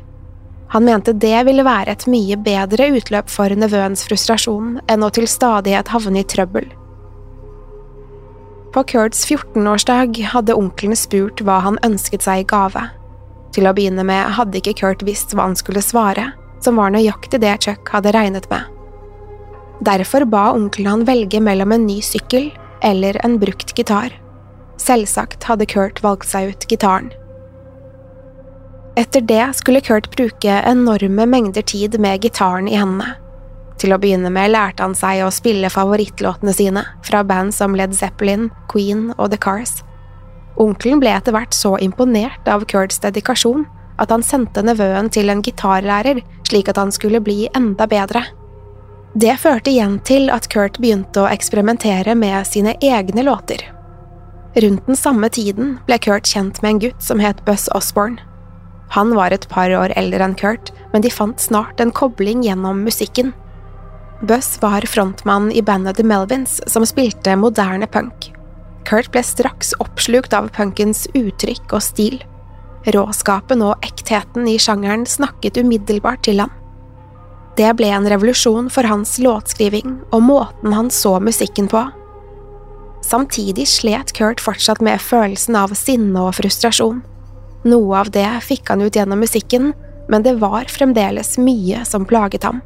Han 0.72 0.86
mente 0.88 1.14
det 1.14 1.36
ville 1.48 1.66
være 1.68 1.92
et 1.92 2.06
mye 2.08 2.38
bedre 2.40 2.88
utløp 2.96 3.30
for 3.30 3.52
nevøens 3.52 4.06
frustrasjon 4.08 4.78
enn 4.88 5.04
å 5.04 5.10
til 5.12 5.28
stadighet 5.28 5.92
havne 5.92 6.24
i 6.24 6.28
trøbbel. 6.28 6.70
På 8.72 8.86
Kurts 8.88 9.26
14-årsdag 9.28 10.22
hadde 10.32 10.56
onkelen 10.56 10.96
spurt 10.96 11.44
hva 11.44 11.60
han 11.66 11.80
ønsket 11.84 12.24
seg 12.24 12.46
i 12.46 12.48
gave. 12.48 12.86
Til 13.52 13.68
å 13.68 13.74
begynne 13.76 14.06
med 14.08 14.32
hadde 14.38 14.62
ikke 14.62 14.78
Kurt 14.80 15.04
visst 15.04 15.36
hva 15.36 15.50
han 15.50 15.58
skulle 15.60 15.84
svare, 15.84 16.30
som 16.64 16.80
var 16.80 16.94
nøyaktig 16.96 17.42
det 17.44 17.58
Chuck 17.66 17.92
hadde 17.92 18.16
regnet 18.16 18.48
med. 18.48 18.64
Derfor 19.84 20.24
ba 20.30 20.54
onkelen 20.56 20.88
han 20.94 21.06
velge 21.10 21.42
mellom 21.44 21.76
en 21.76 21.88
ny 21.90 22.00
sykkel 22.06 22.48
eller 22.86 23.20
en 23.26 23.36
brukt 23.42 23.76
gitar. 23.76 24.21
Selvsagt 24.82 25.46
hadde 25.46 25.68
Kurt 25.70 26.02
valgt 26.02 26.30
seg 26.32 26.54
ut 26.54 26.68
gitaren. 26.70 27.12
Etter 28.98 29.22
det 29.22 29.44
skulle 29.56 29.82
Kurt 29.82 30.10
bruke 30.16 30.58
enorme 30.68 31.26
mengder 31.30 31.62
tid 31.62 32.00
med 32.00 32.26
gitaren 32.26 32.68
i 32.68 32.80
hendene. 32.80 33.14
Til 33.82 33.94
å 33.96 34.00
begynne 34.02 34.30
med 34.34 34.52
lærte 34.54 34.84
han 34.84 34.96
seg 34.98 35.24
å 35.26 35.32
spille 35.34 35.72
favorittlåtene 35.74 36.54
sine 36.54 36.84
fra 37.06 37.24
band 37.26 37.54
som 37.56 37.78
Led 37.78 37.96
Zeppelin, 37.98 38.50
Queen 38.70 39.10
og 39.18 39.32
The 39.32 39.40
Cars. 39.42 39.80
Onkelen 40.62 41.00
ble 41.02 41.14
etter 41.16 41.34
hvert 41.34 41.56
så 41.56 41.78
imponert 41.82 42.50
av 42.52 42.66
Kurts 42.70 43.00
dedikasjon 43.02 43.66
at 44.02 44.12
han 44.12 44.26
sendte 44.26 44.64
nevøen 44.66 45.10
til 45.14 45.32
en 45.32 45.42
gitarlærer 45.46 46.22
slik 46.50 46.70
at 46.70 46.78
han 46.82 46.92
skulle 46.94 47.24
bli 47.24 47.48
enda 47.58 47.88
bedre. 47.90 48.26
Det 49.14 49.34
førte 49.40 49.72
igjen 49.72 50.00
til 50.08 50.30
at 50.32 50.48
Kurt 50.52 50.80
begynte 50.80 51.24
å 51.24 51.30
eksperimentere 51.32 52.16
med 52.16 52.48
sine 52.48 52.78
egne 52.82 53.26
låter. 53.28 53.64
Rundt 54.56 54.86
den 54.86 54.96
samme 55.00 55.30
tiden 55.32 55.78
ble 55.88 55.96
Kurt 56.04 56.28
kjent 56.28 56.60
med 56.62 56.74
en 56.74 56.80
gutt 56.84 57.04
som 57.04 57.22
het 57.24 57.40
Buss 57.48 57.70
Osborne. 57.72 58.20
Han 58.92 59.14
var 59.16 59.32
et 59.32 59.48
par 59.48 59.72
år 59.72 59.94
eldre 59.96 60.26
enn 60.26 60.36
Kurt, 60.36 60.74
men 60.92 61.04
de 61.06 61.12
fant 61.14 61.40
snart 61.40 61.80
en 61.80 61.94
kobling 61.96 62.44
gjennom 62.44 62.82
musikken. 62.84 63.32
Buss 64.28 64.58
var 64.62 64.84
frontmann 64.84 65.48
i 65.56 65.64
bandet 65.64 65.96
The 65.98 66.04
Melvins, 66.04 66.60
som 66.68 66.84
spilte 66.86 67.38
moderne 67.40 67.88
punk. 67.88 68.34
Kurt 68.84 69.08
ble 69.14 69.24
straks 69.24 69.72
oppslukt 69.80 70.36
av 70.36 70.52
punkens 70.52 71.06
uttrykk 71.16 71.72
og 71.72 71.86
stil. 71.86 72.20
Råskapen 72.92 73.64
og 73.64 73.80
ektheten 73.88 74.50
i 74.50 74.58
sjangeren 74.60 75.08
snakket 75.08 75.62
umiddelbart 75.62 76.26
til 76.28 76.44
ham. 76.44 76.52
Det 77.56 77.72
ble 77.80 77.88
en 77.94 78.08
revolusjon 78.10 78.68
for 78.74 78.88
hans 78.88 79.16
låtskriving 79.22 80.00
og 80.12 80.24
måten 80.28 80.76
han 80.76 80.92
så 80.92 81.16
musikken 81.24 81.72
på. 81.72 81.88
Samtidig 83.02 83.68
slet 83.68 84.14
Kurt 84.18 84.42
fortsatt 84.42 84.82
med 84.82 85.02
følelsen 85.02 85.58
av 85.58 85.74
sinne 85.78 86.28
og 86.28 86.36
frustrasjon. 86.38 87.02
Noe 87.66 88.02
av 88.02 88.12
det 88.14 88.30
fikk 88.46 88.72
han 88.72 88.82
ut 88.82 88.96
gjennom 88.96 89.22
musikken, 89.22 89.72
men 90.10 90.26
det 90.26 90.38
var 90.42 90.70
fremdeles 90.70 91.38
mye 91.42 91.84
som 91.86 92.06
plaget 92.06 92.46
ham. 92.48 92.62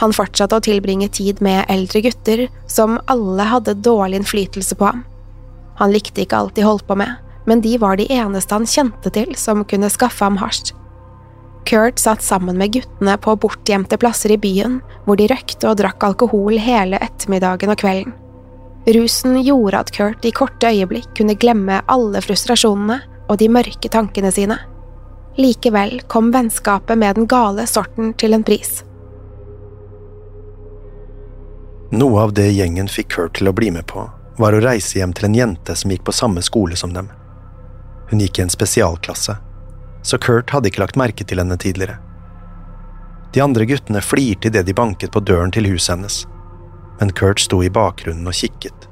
Han 0.00 0.14
fortsatte 0.14 0.58
å 0.58 0.64
tilbringe 0.64 1.08
tid 1.08 1.40
med 1.44 1.68
eldre 1.70 2.02
gutter 2.04 2.46
som 2.70 2.96
alle 3.10 3.46
hadde 3.46 3.76
dårlig 3.84 4.22
innflytelse 4.22 4.78
på 4.78 4.88
ham. 4.88 5.04
Han 5.78 5.92
likte 5.94 6.24
ikke 6.24 6.38
alt 6.38 6.56
de 6.56 6.64
holdt 6.66 6.86
på 6.88 6.96
med, 6.98 7.12
men 7.46 7.62
de 7.62 7.76
var 7.78 7.98
de 7.98 8.08
eneste 8.12 8.54
han 8.54 8.66
kjente 8.66 9.12
til 9.14 9.36
som 9.38 9.64
kunne 9.68 9.92
skaffe 9.92 10.24
ham 10.24 10.40
hasj. 10.42 10.72
Kurt 11.64 12.00
satt 12.02 12.22
sammen 12.22 12.58
med 12.60 12.74
guttene 12.74 13.14
på 13.22 13.36
bortgjemte 13.40 13.96
plasser 14.00 14.34
i 14.34 14.40
byen, 14.40 14.80
hvor 15.06 15.16
de 15.16 15.30
røkte 15.30 15.70
og 15.70 15.78
drakk 15.80 16.04
alkohol 16.10 16.58
hele 16.60 17.00
ettermiddagen 17.00 17.72
og 17.72 17.80
kvelden. 17.80 18.12
Rusen 18.86 19.38
gjorde 19.42 19.80
at 19.80 19.92
Kurt 19.96 20.24
i 20.24 20.32
korte 20.34 20.68
øyeblikk 20.68 21.14
kunne 21.16 21.36
glemme 21.40 21.80
alle 21.88 22.20
frustrasjonene 22.24 22.98
og 23.28 23.38
de 23.40 23.48
mørke 23.48 23.88
tankene 23.88 24.32
sine. 24.32 24.58
Likevel 25.40 26.02
kom 26.08 26.28
vennskapet 26.34 26.98
med 27.00 27.16
den 27.16 27.28
gale 27.30 27.64
sorten 27.66 28.12
til 28.20 28.36
en 28.36 28.44
pris. 28.44 28.82
Noe 31.94 32.20
av 32.26 32.34
det 32.36 32.50
gjengen 32.52 32.90
fikk 32.90 33.14
Kurt 33.16 33.38
til 33.38 33.48
å 33.48 33.56
bli 33.56 33.70
med 33.72 33.86
på, 33.90 34.04
var 34.38 34.54
å 34.54 34.62
reise 34.62 34.98
hjem 34.98 35.14
til 35.16 35.30
en 35.30 35.40
jente 35.40 35.76
som 35.78 35.90
gikk 35.90 36.04
på 36.04 36.14
samme 36.14 36.42
skole 36.42 36.76
som 36.76 36.92
dem. 36.92 37.08
Hun 38.10 38.20
gikk 38.20 38.38
i 38.38 38.44
en 38.44 38.52
spesialklasse 38.52 39.38
så 40.04 40.18
Kurt 40.18 40.50
hadde 40.52 40.68
ikke 40.68 40.82
lagt 40.82 40.98
merke 41.00 41.24
til 41.24 41.40
henne 41.40 41.56
tidligere. 41.60 41.96
De 43.34 43.42
andre 43.42 43.66
guttene 43.66 44.02
flirte 44.04 44.50
idet 44.50 44.66
de 44.68 44.76
banket 44.76 45.12
på 45.14 45.22
døren 45.24 45.52
til 45.54 45.66
huset 45.72 45.94
hennes, 45.94 46.18
men 47.00 47.12
Kurt 47.12 47.40
sto 47.40 47.62
i 47.64 47.70
bakgrunnen 47.70 48.28
og 48.28 48.36
kikket. 48.36 48.88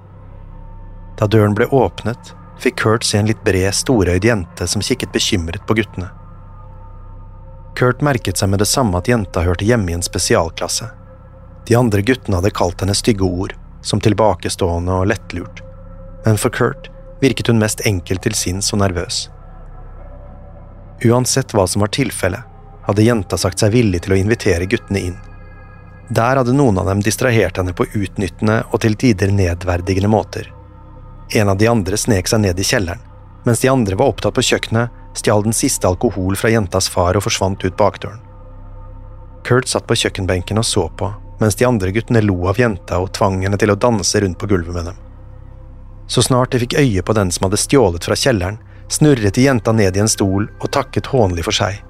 Da 1.19 1.29
døren 1.31 1.55
ble 1.55 1.69
åpnet, 1.71 2.33
fikk 2.63 2.81
Kurt 2.83 3.07
se 3.07 3.19
en 3.19 3.29
litt 3.31 3.43
bred, 3.47 3.71
storøyd 3.75 4.25
jente 4.25 4.67
som 4.67 4.83
kikket 4.83 5.13
bekymret 5.15 5.67
på 5.67 5.77
guttene. 5.79 6.11
Kurt 7.79 8.03
merket 8.05 8.39
seg 8.39 8.51
med 8.53 8.61
det 8.61 8.69
samme 8.69 8.99
at 8.99 9.09
jenta 9.09 9.45
hørte 9.47 9.65
hjemme 9.65 9.91
i 9.91 9.97
en 9.97 10.05
spesialklasse. 10.05 10.91
De 11.69 11.77
andre 11.79 12.03
guttene 12.03 12.39
hadde 12.41 12.55
kalt 12.55 12.83
henne 12.83 12.95
stygge 12.97 13.25
ord, 13.25 13.55
som 13.83 14.01
tilbakestående 14.03 14.99
og 15.03 15.09
lettlurt, 15.11 15.63
men 16.27 16.39
for 16.39 16.55
Kurt 16.55 16.91
virket 17.23 17.49
hun 17.51 17.63
mest 17.63 17.83
enkel 17.87 18.19
til 18.23 18.35
sinns 18.35 18.71
og 18.75 18.83
nervøs. 18.83 19.25
Uansett 21.07 21.55
hva 21.55 21.67
som 21.67 21.83
var 21.83 21.91
tilfellet, 21.95 22.47
hadde 22.87 23.07
jenta 23.07 23.39
sagt 23.39 23.63
seg 23.63 23.75
villig 23.75 24.03
til 24.05 24.15
å 24.15 24.19
invitere 24.19 24.67
guttene 24.71 25.03
inn. 25.11 25.19
Der 26.13 26.37
hadde 26.37 26.53
noen 26.53 26.77
av 26.79 26.87
dem 26.91 27.01
distrahert 27.01 27.57
henne 27.57 27.73
på 27.73 27.87
utnyttende 27.95 28.59
og 28.69 28.83
til 28.85 28.97
tider 29.01 29.31
nedverdigende 29.33 30.11
måter. 30.13 30.51
En 31.33 31.49
av 31.49 31.57
de 31.57 31.69
andre 31.71 31.97
snek 31.97 32.27
seg 32.29 32.43
ned 32.43 32.59
i 32.61 32.67
kjelleren. 32.69 33.01
Mens 33.47 33.63
de 33.63 33.71
andre 33.73 33.97
var 33.97 34.11
opptatt 34.13 34.35
på 34.37 34.45
kjøkkenet, 34.45 34.93
stjal 35.17 35.47
den 35.47 35.57
siste 35.57 35.89
alkohol 35.89 36.37
fra 36.37 36.51
jentas 36.53 36.91
far 36.93 37.17
og 37.17 37.25
forsvant 37.25 37.65
ut 37.65 37.79
bakdøren. 37.79 38.21
Kurt 39.47 39.71
satt 39.71 39.87
på 39.89 39.97
kjøkkenbenken 40.03 40.61
og 40.61 40.67
så 40.69 40.85
på, 41.01 41.09
mens 41.41 41.57
de 41.57 41.67
andre 41.67 41.95
guttene 41.97 42.23
lo 42.23 42.37
av 42.51 42.61
jenta 42.61 43.01
og 43.01 43.15
tvang 43.17 43.41
henne 43.47 43.59
til 43.59 43.73
å 43.73 43.79
danse 43.87 44.21
rundt 44.21 44.39
på 44.39 44.51
gulvet 44.53 44.77
med 44.77 44.91
dem. 44.91 45.01
Så 46.13 46.27
snart 46.29 46.53
de 46.53 46.61
fikk 46.61 46.77
øye 46.77 47.03
på 47.03 47.17
den 47.17 47.33
som 47.33 47.49
hadde 47.49 47.63
stjålet 47.63 48.05
fra 48.05 48.19
kjelleren, 48.19 48.61
snurret 48.93 49.39
de 49.39 49.47
jenta 49.49 49.73
ned 49.73 49.97
i 49.97 50.05
en 50.05 50.13
stol 50.13 50.51
og 50.61 50.69
takket 50.77 51.09
hånlig 51.15 51.49
for 51.49 51.57
seg. 51.57 51.81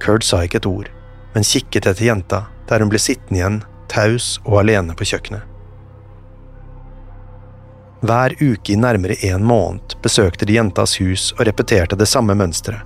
Kurt 0.00 0.24
sa 0.24 0.40
ikke 0.46 0.62
et 0.62 0.70
ord, 0.70 0.88
men 1.36 1.44
kikket 1.44 1.92
etter 1.92 2.08
jenta 2.08 2.46
der 2.68 2.80
hun 2.80 2.92
ble 2.92 3.00
sittende 3.02 3.40
igjen, 3.40 3.58
taus 3.92 4.36
og 4.44 4.62
alene 4.62 4.94
på 4.96 5.06
kjøkkenet. 5.08 5.48
Hver 8.02 8.34
uke 8.42 8.72
i 8.72 8.76
nærmere 8.76 9.14
en 9.28 9.44
måned 9.46 9.94
besøkte 10.02 10.46
de 10.48 10.56
jentas 10.56 10.96
hus 10.98 11.28
og 11.36 11.44
repeterte 11.46 11.98
det 11.98 12.08
samme 12.10 12.34
mønsteret. 12.34 12.82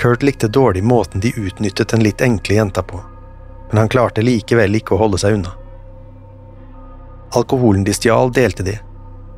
Kurt 0.00 0.22
likte 0.24 0.48
dårlig 0.48 0.82
måten 0.84 1.20
de 1.20 1.32
utnyttet 1.36 1.88
den 1.92 2.04
litt 2.04 2.20
enkle 2.24 2.56
jenta 2.56 2.82
på, 2.82 3.00
men 3.70 3.80
han 3.80 3.88
klarte 3.88 4.24
likevel 4.24 4.76
ikke 4.76 4.96
å 4.96 5.00
holde 5.00 5.20
seg 5.20 5.38
unna. 5.38 5.54
Alkoholen 7.36 7.84
de 7.84 7.94
stjal, 7.94 8.32
delte 8.32 8.64
de, 8.66 8.76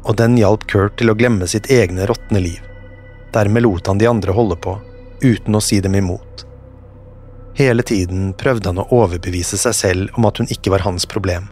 og 0.03 0.17
den 0.19 0.39
hjalp 0.39 0.67
Kurt 0.71 0.97
til 0.99 1.13
å 1.13 1.17
glemme 1.19 1.47
sitt 1.51 1.71
egne 1.71 2.07
råtne 2.11 2.41
liv. 2.43 2.63
Dermed 3.35 3.63
lot 3.63 3.87
han 3.87 3.99
de 3.99 4.09
andre 4.11 4.35
holde 4.35 4.57
på, 4.57 4.79
uten 5.23 5.55
å 5.55 5.61
si 5.63 5.81
dem 5.81 5.95
imot. 5.99 6.47
Hele 7.55 7.85
tiden 7.85 8.33
prøvde 8.39 8.71
han 8.71 8.81
å 8.81 8.89
overbevise 8.97 9.59
seg 9.61 9.77
selv 9.77 10.19
om 10.19 10.25
at 10.29 10.41
hun 10.41 10.49
ikke 10.53 10.73
var 10.73 10.85
hans 10.87 11.05
problem. 11.09 11.51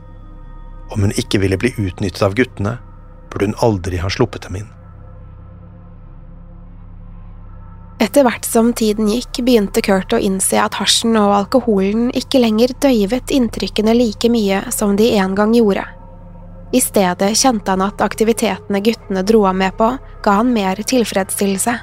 Om 0.91 1.07
hun 1.07 1.17
ikke 1.21 1.43
ville 1.43 1.59
bli 1.61 1.75
utnyttet 1.77 2.23
av 2.25 2.35
guttene, 2.39 2.79
burde 3.31 3.51
hun 3.51 3.59
aldri 3.63 4.01
ha 4.01 4.11
sluppet 4.11 4.49
dem 4.49 4.63
inn. 4.63 4.71
Etter 8.01 8.25
hvert 8.25 8.47
som 8.49 8.73
tiden 8.73 9.11
gikk, 9.13 9.43
begynte 9.45 9.83
Kurt 9.85 10.15
å 10.17 10.19
innse 10.19 10.57
at 10.57 10.79
hasjen 10.81 11.19
og 11.21 11.35
alkoholen 11.37 12.09
ikke 12.17 12.41
lenger 12.41 12.73
døyvet 12.81 13.31
inntrykkene 13.37 13.93
like 13.93 14.31
mye 14.33 14.63
som 14.73 14.97
de 14.97 15.11
en 15.21 15.37
gang 15.37 15.53
gjorde. 15.55 15.85
I 16.73 16.81
stedet 16.81 17.35
kjente 17.37 17.75
han 17.75 17.85
at 17.85 18.01
aktivitetene 18.01 18.81
guttene 18.87 19.25
dro 19.27 19.45
ham 19.45 19.61
med 19.61 19.77
på, 19.77 19.93
ga 20.25 20.37
han 20.39 20.53
mer 20.55 20.81
tilfredsstillelse. 20.81 21.77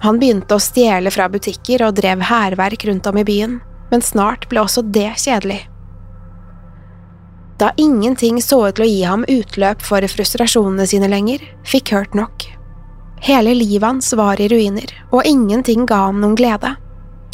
Han 0.00 0.20
begynte 0.20 0.56
å 0.56 0.62
stjele 0.62 1.12
fra 1.12 1.28
butikker 1.28 1.84
og 1.84 1.98
drev 1.98 2.22
hærverk 2.30 2.86
rundt 2.88 3.08
om 3.10 3.18
i 3.20 3.26
byen, 3.26 3.58
men 3.90 4.04
snart 4.04 4.46
ble 4.48 4.62
også 4.64 4.84
det 4.94 5.10
kjedelig. 5.20 5.60
Da 7.60 7.74
ingenting 7.76 8.38
så 8.40 8.62
ut 8.68 8.78
til 8.78 8.86
å 8.86 8.88
gi 8.88 9.02
ham 9.04 9.26
utløp 9.28 9.82
for 9.84 10.04
frustrasjonene 10.08 10.86
sine 10.88 11.10
lenger, 11.12 11.44
fikk 11.68 11.90
Kurt 11.90 12.16
nok. 12.16 12.46
Hele 13.20 13.52
livet 13.52 13.84
hans 13.84 14.14
var 14.16 14.40
i 14.40 14.48
ruiner, 14.48 14.88
og 15.12 15.28
ingenting 15.28 15.84
ga 15.84 16.06
ham 16.06 16.22
noen 16.22 16.38
glede. 16.40 16.72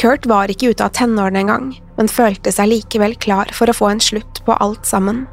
Kurt 0.02 0.26
var 0.26 0.50
ikke 0.50 0.72
ute 0.74 0.82
av 0.82 0.96
tenårene 0.98 1.44
engang, 1.44 1.70
men 1.96 2.10
følte 2.10 2.50
seg 2.52 2.72
likevel 2.72 3.14
klar 3.22 3.52
for 3.54 3.70
å 3.70 3.76
få 3.76 3.92
en 3.92 4.02
slutt 4.02 4.42
på 4.44 4.58
alt 4.58 4.82
sammen. 4.88 5.28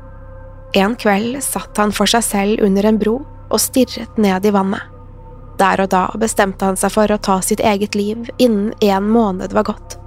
En 0.77 0.93
kveld 0.95 1.41
satt 1.41 1.81
han 1.81 1.93
for 1.93 2.09
seg 2.09 2.23
selv 2.25 2.63
under 2.65 2.85
en 2.85 3.01
bro 3.01 3.19
og 3.49 3.61
stirret 3.61 4.21
ned 4.21 4.45
i 4.45 4.53
vannet. 4.53 4.92
Der 5.59 5.83
og 5.83 5.91
da 5.93 6.07
bestemte 6.19 6.65
han 6.65 6.79
seg 6.79 6.93
for 6.95 7.11
å 7.11 7.19
ta 7.21 7.39
sitt 7.45 7.61
eget 7.61 7.95
liv 7.95 8.29
innen 8.37 8.73
en 8.81 9.09
måned 9.09 9.53
var 9.53 9.67
gått. 9.69 9.97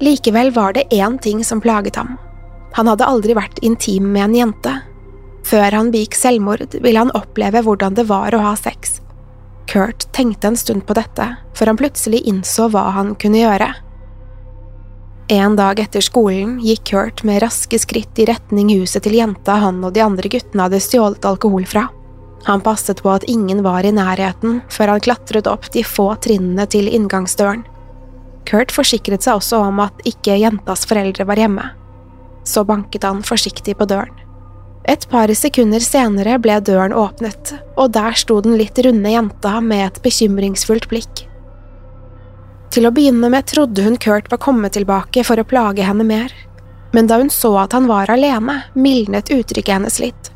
Likevel 0.00 0.52
var 0.56 0.76
det 0.76 0.88
én 0.90 1.18
ting 1.20 1.44
som 1.44 1.60
plaget 1.60 1.96
ham. 1.96 2.16
Han 2.72 2.88
hadde 2.88 3.08
aldri 3.08 3.34
vært 3.36 3.58
intim 3.66 4.12
med 4.12 4.30
en 4.30 4.38
jente. 4.38 4.72
Før 5.44 5.72
han 5.72 5.90
begikk 5.92 6.16
selvmord, 6.16 6.76
ville 6.80 7.00
han 7.00 7.12
oppleve 7.16 7.62
hvordan 7.66 7.96
det 7.96 8.06
var 8.08 8.34
å 8.36 8.42
ha 8.44 8.54
sex. 8.56 9.00
Kurt 9.70 10.08
tenkte 10.12 10.50
en 10.50 10.56
stund 10.56 10.86
på 10.86 10.96
dette, 10.98 11.26
før 11.54 11.72
han 11.72 11.78
plutselig 11.80 12.24
innså 12.28 12.68
hva 12.72 12.88
han 12.96 13.14
kunne 13.20 13.42
gjøre. 13.42 13.70
En 15.30 15.54
dag 15.54 15.78
etter 15.78 16.02
skolen 16.02 16.56
gikk 16.58 16.88
Kurt 16.90 17.20
med 17.22 17.38
raske 17.44 17.78
skritt 17.78 18.18
i 18.18 18.26
retning 18.26 18.72
huset 18.74 19.04
til 19.06 19.14
jenta 19.14 19.60
han 19.62 19.78
og 19.86 19.94
de 19.94 20.02
andre 20.02 20.26
guttene 20.32 20.66
hadde 20.66 20.80
stjålet 20.82 21.28
alkohol 21.28 21.68
fra. 21.70 21.84
Han 22.44 22.62
passet 22.64 23.02
på 23.02 23.10
at 23.12 23.26
ingen 23.28 23.62
var 23.62 23.84
i 23.84 23.92
nærheten 23.92 24.62
før 24.72 24.94
han 24.94 25.04
klatret 25.04 25.48
opp 25.50 25.68
de 25.74 25.84
få 25.84 26.14
trinnene 26.24 26.66
til 26.70 26.88
inngangsdøren. 26.88 27.66
Kurt 28.48 28.72
forsikret 28.74 29.22
seg 29.22 29.38
også 29.38 29.60
om 29.68 29.82
at 29.84 30.00
ikke 30.08 30.38
jentas 30.40 30.86
foreldre 30.88 31.26
var 31.28 31.38
hjemme. 31.38 31.66
Så 32.48 32.64
banket 32.64 33.04
han 33.04 33.20
forsiktig 33.26 33.76
på 33.78 33.86
døren. 33.90 34.16
Et 34.88 35.02
par 35.10 35.28
sekunder 35.36 35.82
senere 35.84 36.38
ble 36.40 36.56
døren 36.64 36.94
åpnet, 36.96 37.52
og 37.76 37.92
der 37.94 38.16
sto 38.16 38.40
den 38.40 38.56
litt 38.58 38.78
runde 38.80 39.12
jenta 39.12 39.58
med 39.60 39.84
et 39.84 40.00
bekymringsfullt 40.02 40.88
blikk. 40.90 41.26
Til 42.72 42.86
å 42.86 42.92
begynne 42.94 43.28
med 43.28 43.48
trodde 43.50 43.84
hun 43.84 43.98
Kurt 44.00 44.30
var 44.32 44.40
kommet 44.40 44.76
tilbake 44.78 45.24
for 45.26 45.38
å 45.38 45.46
plage 45.46 45.84
henne 45.84 46.06
mer, 46.06 46.32
men 46.94 47.10
da 47.10 47.20
hun 47.20 47.30
så 47.30 47.52
at 47.60 47.76
han 47.76 47.86
var 47.90 48.10
alene, 48.10 48.62
mildnet 48.74 49.30
uttrykket 49.34 49.76
hennes 49.76 50.00
litt. 50.02 50.30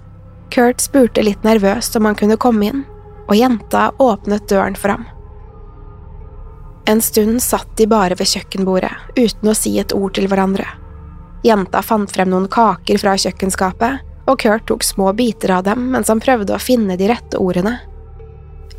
Kurt 0.51 0.81
spurte 0.81 1.23
litt 1.23 1.45
nervøst 1.45 1.97
om 1.97 2.09
han 2.09 2.19
kunne 2.19 2.39
komme 2.41 2.71
inn, 2.71 2.85
og 3.29 3.37
jenta 3.39 3.89
åpnet 4.03 4.49
døren 4.51 4.77
for 4.79 4.95
ham. 4.95 5.07
En 6.87 7.01
stund 7.01 7.41
satt 7.43 7.77
de 7.79 7.87
bare 7.89 8.17
ved 8.19 8.29
kjøkkenbordet, 8.29 8.93
uten 9.17 9.49
å 9.49 9.57
si 9.57 9.79
et 9.81 9.95
ord 9.97 10.15
til 10.19 10.29
hverandre. 10.29 10.67
Jenta 11.45 11.81
fant 11.85 12.11
frem 12.13 12.29
noen 12.33 12.49
kaker 12.53 13.01
fra 13.01 13.17
kjøkkenskapet, 13.21 14.05
og 14.29 14.39
Kurt 14.41 14.67
tok 14.69 14.85
små 14.85 15.13
biter 15.17 15.53
av 15.59 15.67
dem 15.67 15.91
mens 15.93 16.09
han 16.13 16.23
prøvde 16.23 16.55
å 16.57 16.63
finne 16.63 16.97
de 17.01 17.09
rette 17.11 17.41
ordene. 17.41 17.79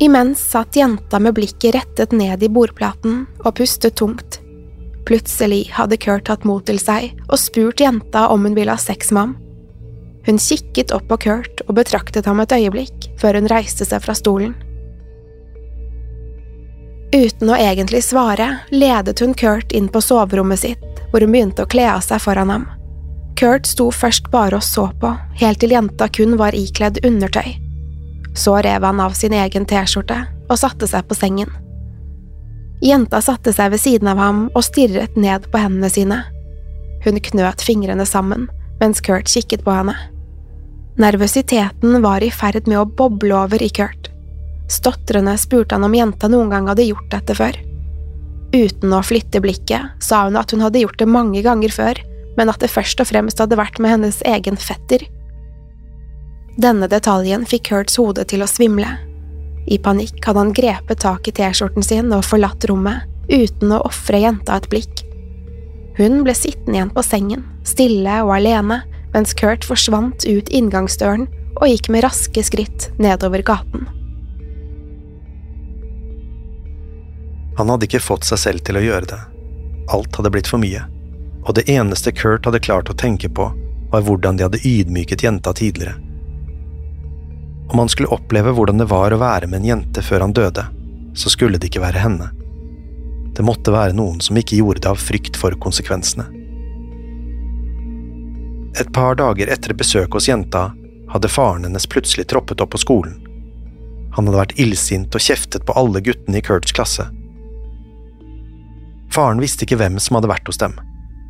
Imens 0.02 0.42
satt 0.52 0.76
jenta 0.76 1.20
med 1.22 1.36
blikket 1.38 1.74
rettet 1.74 2.12
ned 2.12 2.42
i 2.42 2.50
bordplaten 2.52 3.22
og 3.44 3.54
pustet 3.56 3.96
tungt. 3.96 4.40
Plutselig 5.06 5.70
hadde 5.72 5.98
Kurt 6.02 6.26
tatt 6.28 6.44
mot 6.44 6.66
til 6.66 6.78
seg 6.82 7.14
og 7.28 7.38
spurt 7.40 7.80
jenta 7.80 8.26
om 8.34 8.44
hun 8.44 8.56
ville 8.58 8.74
ha 8.74 8.80
sex 8.80 9.12
med 9.14 9.22
ham. 9.22 9.34
Hun 10.26 10.38
kikket 10.42 10.90
opp 10.90 11.06
på 11.08 11.16
Kurt 11.22 11.60
og 11.68 11.76
betraktet 11.78 12.26
ham 12.26 12.40
et 12.42 12.52
øyeblikk 12.52 13.10
før 13.20 13.38
hun 13.38 13.50
reiste 13.50 13.86
seg 13.86 14.02
fra 14.02 14.14
stolen. 14.18 14.56
Uten 17.14 17.52
å 17.52 17.58
egentlig 17.58 18.02
svare 18.02 18.48
ledet 18.74 19.22
hun 19.22 19.36
Kurt 19.38 19.70
inn 19.72 19.86
på 19.88 20.02
soverommet 20.02 20.58
sitt, 20.58 21.02
hvor 21.12 21.22
hun 21.22 21.30
begynte 21.30 21.62
å 21.62 21.70
kle 21.70 21.86
av 21.92 22.02
seg 22.04 22.18
foran 22.24 22.50
ham. 22.50 22.64
Kurt 23.38 23.68
sto 23.68 23.86
først 23.94 24.30
bare 24.32 24.58
og 24.58 24.64
så 24.66 24.88
på, 25.00 25.12
helt 25.38 25.60
til 25.62 25.76
jenta 25.76 26.08
kun 26.08 26.34
var 26.40 26.56
ikledd 26.56 26.98
undertøy. 27.06 27.54
Så 28.34 28.56
rev 28.66 28.84
han 28.84 29.00
av 29.00 29.14
sin 29.16 29.36
egen 29.36 29.64
T-skjorte 29.68 30.18
og 30.48 30.58
satte 30.58 30.88
seg 30.90 31.06
på 31.06 31.16
sengen. 31.16 31.52
Jenta 32.84 33.22
satte 33.24 33.54
seg 33.54 33.70
ved 33.72 33.80
siden 33.80 34.10
av 34.10 34.18
ham 34.20 34.42
og 34.52 34.66
stirret 34.66 35.14
ned 35.16 35.46
på 35.52 35.62
hendene 35.62 35.92
sine. 35.92 36.20
Hun 37.06 37.22
knøt 37.30 37.62
fingrene 37.64 38.04
sammen 38.08 38.50
mens 38.80 39.00
Kurt 39.00 39.30
kikket 39.30 39.64
på 39.64 39.72
henne. 39.72 39.94
Nervøsiteten 40.96 41.98
var 42.00 42.24
i 42.24 42.30
ferd 42.32 42.64
med 42.70 42.78
å 42.80 42.88
boble 42.88 43.34
over 43.36 43.60
i 43.60 43.68
Kurt. 43.68 44.08
Stotrende 44.72 45.34
spurte 45.38 45.76
han 45.76 45.84
om 45.84 45.94
jenta 45.94 46.28
noen 46.32 46.48
gang 46.50 46.70
hadde 46.70 46.86
gjort 46.88 47.10
dette 47.12 47.36
før. 47.36 47.58
Uten 48.56 48.94
å 48.96 49.02
flytte 49.04 49.42
blikket 49.44 50.00
sa 50.02 50.22
hun 50.24 50.38
at 50.40 50.54
hun 50.54 50.64
hadde 50.64 50.80
gjort 50.80 50.98
det 51.02 51.08
mange 51.10 51.42
ganger 51.44 51.74
før, 51.74 52.00
men 52.38 52.48
at 52.48 52.62
det 52.64 52.72
først 52.72 53.00
og 53.04 53.10
fremst 53.10 53.42
hadde 53.42 53.58
vært 53.60 53.76
med 53.82 53.92
hennes 53.92 54.22
egen 54.24 54.56
fetter. 54.56 55.04
Denne 56.56 56.88
detaljen 56.88 57.44
fikk 57.44 57.68
Kurts 57.68 57.98
hode 58.00 58.24
til 58.24 58.40
å 58.40 58.48
svimle. 58.48 58.96
I 59.68 59.76
panikk 59.82 60.24
hadde 60.24 60.46
han 60.46 60.56
grepet 60.56 61.02
tak 61.04 61.28
i 61.28 61.34
T-skjorten 61.36 61.84
sin 61.84 62.08
og 62.16 62.24
forlatt 62.24 62.64
rommet, 62.70 63.04
uten 63.28 63.74
å 63.74 63.82
ofre 63.84 64.22
jenta 64.22 64.56
et 64.56 64.68
blikk. 64.72 65.02
Hun 66.00 66.22
ble 66.24 66.32
sittende 66.36 66.78
igjen 66.78 66.92
på 66.94 67.04
sengen, 67.04 67.44
stille 67.68 68.20
og 68.24 68.32
alene, 68.38 68.80
mens 69.16 69.32
Kurt 69.32 69.64
forsvant 69.64 70.26
ut 70.28 70.50
inngangsdøren 70.52 71.24
og 71.56 71.70
gikk 71.70 71.88
med 71.88 72.04
raske 72.04 72.42
skritt 72.44 72.90
nedover 73.00 73.40
gaten. 73.40 73.86
Han 77.56 77.72
hadde 77.72 77.88
ikke 77.88 78.02
fått 78.04 78.28
seg 78.28 78.42
selv 78.42 78.64
til 78.68 78.76
å 78.76 78.84
gjøre 78.84 79.08
det. 79.14 79.22
Alt 79.96 80.18
hadde 80.18 80.34
blitt 80.34 80.50
for 80.50 80.60
mye, 80.60 80.84
og 81.48 81.56
det 81.56 81.64
eneste 81.72 82.12
Kurt 82.12 82.44
hadde 82.44 82.60
klart 82.60 82.92
å 82.92 82.98
tenke 82.98 83.32
på, 83.32 83.48
var 83.88 84.04
hvordan 84.04 84.36
de 84.36 84.44
hadde 84.44 84.60
ydmyket 84.68 85.24
jenta 85.24 85.56
tidligere. 85.56 85.96
Om 87.72 87.80
han 87.80 87.88
skulle 87.88 88.12
oppleve 88.12 88.52
hvordan 88.52 88.84
det 88.84 88.90
var 88.92 89.16
å 89.16 89.22
være 89.22 89.48
med 89.48 89.62
en 89.62 89.70
jente 89.72 90.04
før 90.04 90.26
han 90.26 90.36
døde, 90.36 90.68
så 91.16 91.32
skulle 91.32 91.56
det 91.56 91.70
ikke 91.70 91.86
være 91.86 92.04
henne. 92.04 92.28
Det 93.32 93.44
måtte 93.48 93.72
være 93.72 93.96
noen 93.96 94.20
som 94.20 94.36
ikke 94.36 94.60
gjorde 94.60 94.84
det 94.84 94.92
av 94.92 95.00
frykt 95.00 95.40
for 95.40 95.56
konsekvensene. 95.56 96.28
Et 98.80 98.92
par 98.92 99.16
dager 99.16 99.48
etter 99.48 99.74
besøket 99.74 100.14
hos 100.18 100.28
jenta 100.28 100.70
hadde 101.12 101.30
faren 101.32 101.64
hennes 101.64 101.86
plutselig 101.88 102.26
troppet 102.28 102.60
opp 102.60 102.74
på 102.74 102.82
skolen. 102.82 103.16
Han 104.16 104.28
hadde 104.28 104.40
vært 104.40 104.58
illsint 104.60 105.14
og 105.14 105.22
kjeftet 105.22 105.64
på 105.68 105.76
alle 105.76 106.02
guttene 106.04 106.40
i 106.40 106.44
Kurts 106.44 106.74
klasse. 106.76 107.08
Faren 109.12 109.40
visste 109.40 109.64
ikke 109.64 109.78
hvem 109.80 109.98
som 110.02 110.18
hadde 110.18 110.28
vært 110.28 110.48
hos 110.50 110.60
dem, 110.60 110.76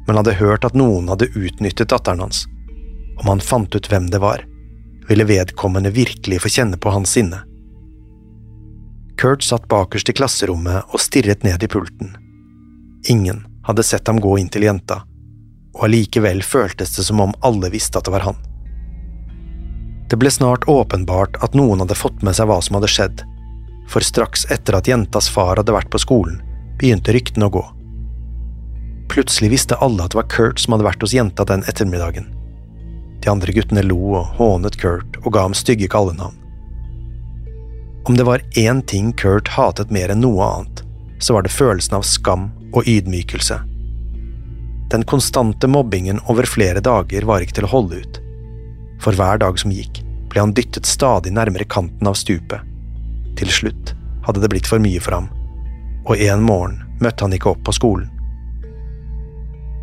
men 0.06 0.18
hadde 0.18 0.38
hørt 0.40 0.66
at 0.66 0.74
noen 0.78 1.10
hadde 1.12 1.30
utnyttet 1.34 1.90
datteren 1.92 2.24
hans. 2.24 2.44
Om 3.20 3.30
han 3.30 3.42
fant 3.42 3.74
ut 3.74 3.90
hvem 3.90 4.10
det 4.10 4.20
var, 4.22 4.42
ville 5.06 5.26
vedkommende 5.28 5.94
virkelig 5.94 6.40
få 6.42 6.50
kjenne 6.58 6.78
på 6.82 6.90
hans 6.90 7.14
sinne. 7.14 7.44
Kurt 9.16 9.46
satt 9.46 9.68
bakerst 9.70 10.10
i 10.10 10.16
klasserommet 10.16 10.90
og 10.92 11.00
stirret 11.00 11.46
ned 11.46 11.62
i 11.62 11.70
pulten. 11.70 12.16
Ingen 13.08 13.46
hadde 13.64 13.86
sett 13.86 14.10
ham 14.10 14.18
gå 14.20 14.34
inn 14.38 14.50
til 14.52 14.66
jenta, 14.66 15.04
og 15.76 15.86
allikevel 15.86 16.42
føltes 16.42 16.96
det 16.96 17.04
som 17.04 17.20
om 17.20 17.34
alle 17.44 17.70
visste 17.72 18.00
at 18.00 18.08
det 18.08 18.14
var 18.14 18.24
han. 18.30 18.38
Det 20.08 20.16
ble 20.16 20.30
snart 20.30 20.68
åpenbart 20.70 21.36
at 21.42 21.56
noen 21.58 21.82
hadde 21.82 21.98
fått 21.98 22.22
med 22.24 22.36
seg 22.38 22.48
hva 22.48 22.60
som 22.62 22.78
hadde 22.78 22.90
skjedd, 22.90 23.24
for 23.90 24.06
straks 24.06 24.46
etter 24.54 24.78
at 24.78 24.88
jentas 24.88 25.28
far 25.30 25.58
hadde 25.58 25.74
vært 25.74 25.90
på 25.92 26.00
skolen, 26.02 26.40
begynte 26.80 27.14
ryktene 27.14 27.48
å 27.48 27.54
gå. 27.58 27.64
Plutselig 29.12 29.52
visste 29.52 29.78
alle 29.82 30.06
at 30.06 30.14
det 30.14 30.20
var 30.20 30.30
Kurt 30.32 30.62
som 30.62 30.74
hadde 30.74 30.86
vært 30.86 31.04
hos 31.04 31.14
jenta 31.14 31.46
den 31.46 31.62
ettermiddagen. 31.70 32.26
De 33.22 33.30
andre 33.30 33.52
guttene 33.54 33.84
lo 33.86 33.98
og 34.20 34.34
hånet 34.38 34.78
Kurt 34.80 35.18
og 35.24 35.32
ga 35.34 35.46
ham 35.46 35.54
stygge 35.56 35.90
kallenavn. 35.90 36.38
Om 38.06 38.18
det 38.18 38.26
var 38.26 38.42
én 38.54 38.82
ting 38.86 39.12
Kurt 39.18 39.50
hatet 39.56 39.90
mer 39.90 40.12
enn 40.14 40.22
noe 40.22 40.44
annet, 40.46 40.84
så 41.18 41.34
var 41.34 41.42
det 41.42 41.54
følelsen 41.54 41.98
av 41.98 42.06
skam 42.06 42.50
og 42.72 42.86
ydmykelse. 42.86 43.58
Den 44.90 45.04
konstante 45.04 45.66
mobbingen 45.66 46.20
over 46.26 46.46
flere 46.46 46.80
dager 46.80 47.26
var 47.26 47.42
ikke 47.42 47.58
til 47.58 47.66
å 47.66 47.72
holde 47.72 48.00
ut. 48.02 48.18
For 49.02 49.16
hver 49.18 49.40
dag 49.42 49.58
som 49.58 49.72
gikk, 49.74 50.02
ble 50.30 50.44
han 50.44 50.54
dyttet 50.54 50.86
stadig 50.86 51.32
nærmere 51.34 51.66
kanten 51.66 52.06
av 52.06 52.14
stupet. 52.18 52.62
Til 53.36 53.50
slutt 53.50 53.94
hadde 54.26 54.42
det 54.42 54.50
blitt 54.52 54.68
for 54.70 54.82
mye 54.82 55.02
for 55.02 55.18
ham, 55.18 55.26
og 56.06 56.20
en 56.22 56.44
morgen 56.44 56.78
møtte 57.02 57.26
han 57.26 57.34
ikke 57.34 57.50
opp 57.52 57.64
på 57.66 57.74
skolen. 57.74 58.10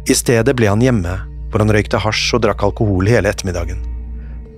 I 0.07 0.15
stedet 0.15 0.55
ble 0.55 0.71
han 0.71 0.83
hjemme, 0.83 1.17
hvor 1.51 1.63
han 1.63 1.71
røykte 1.71 1.99
hasj 2.01 2.37
og 2.37 2.43
drakk 2.45 2.63
alkohol 2.65 3.07
hele 3.07 3.31
ettermiddagen. 3.31 3.83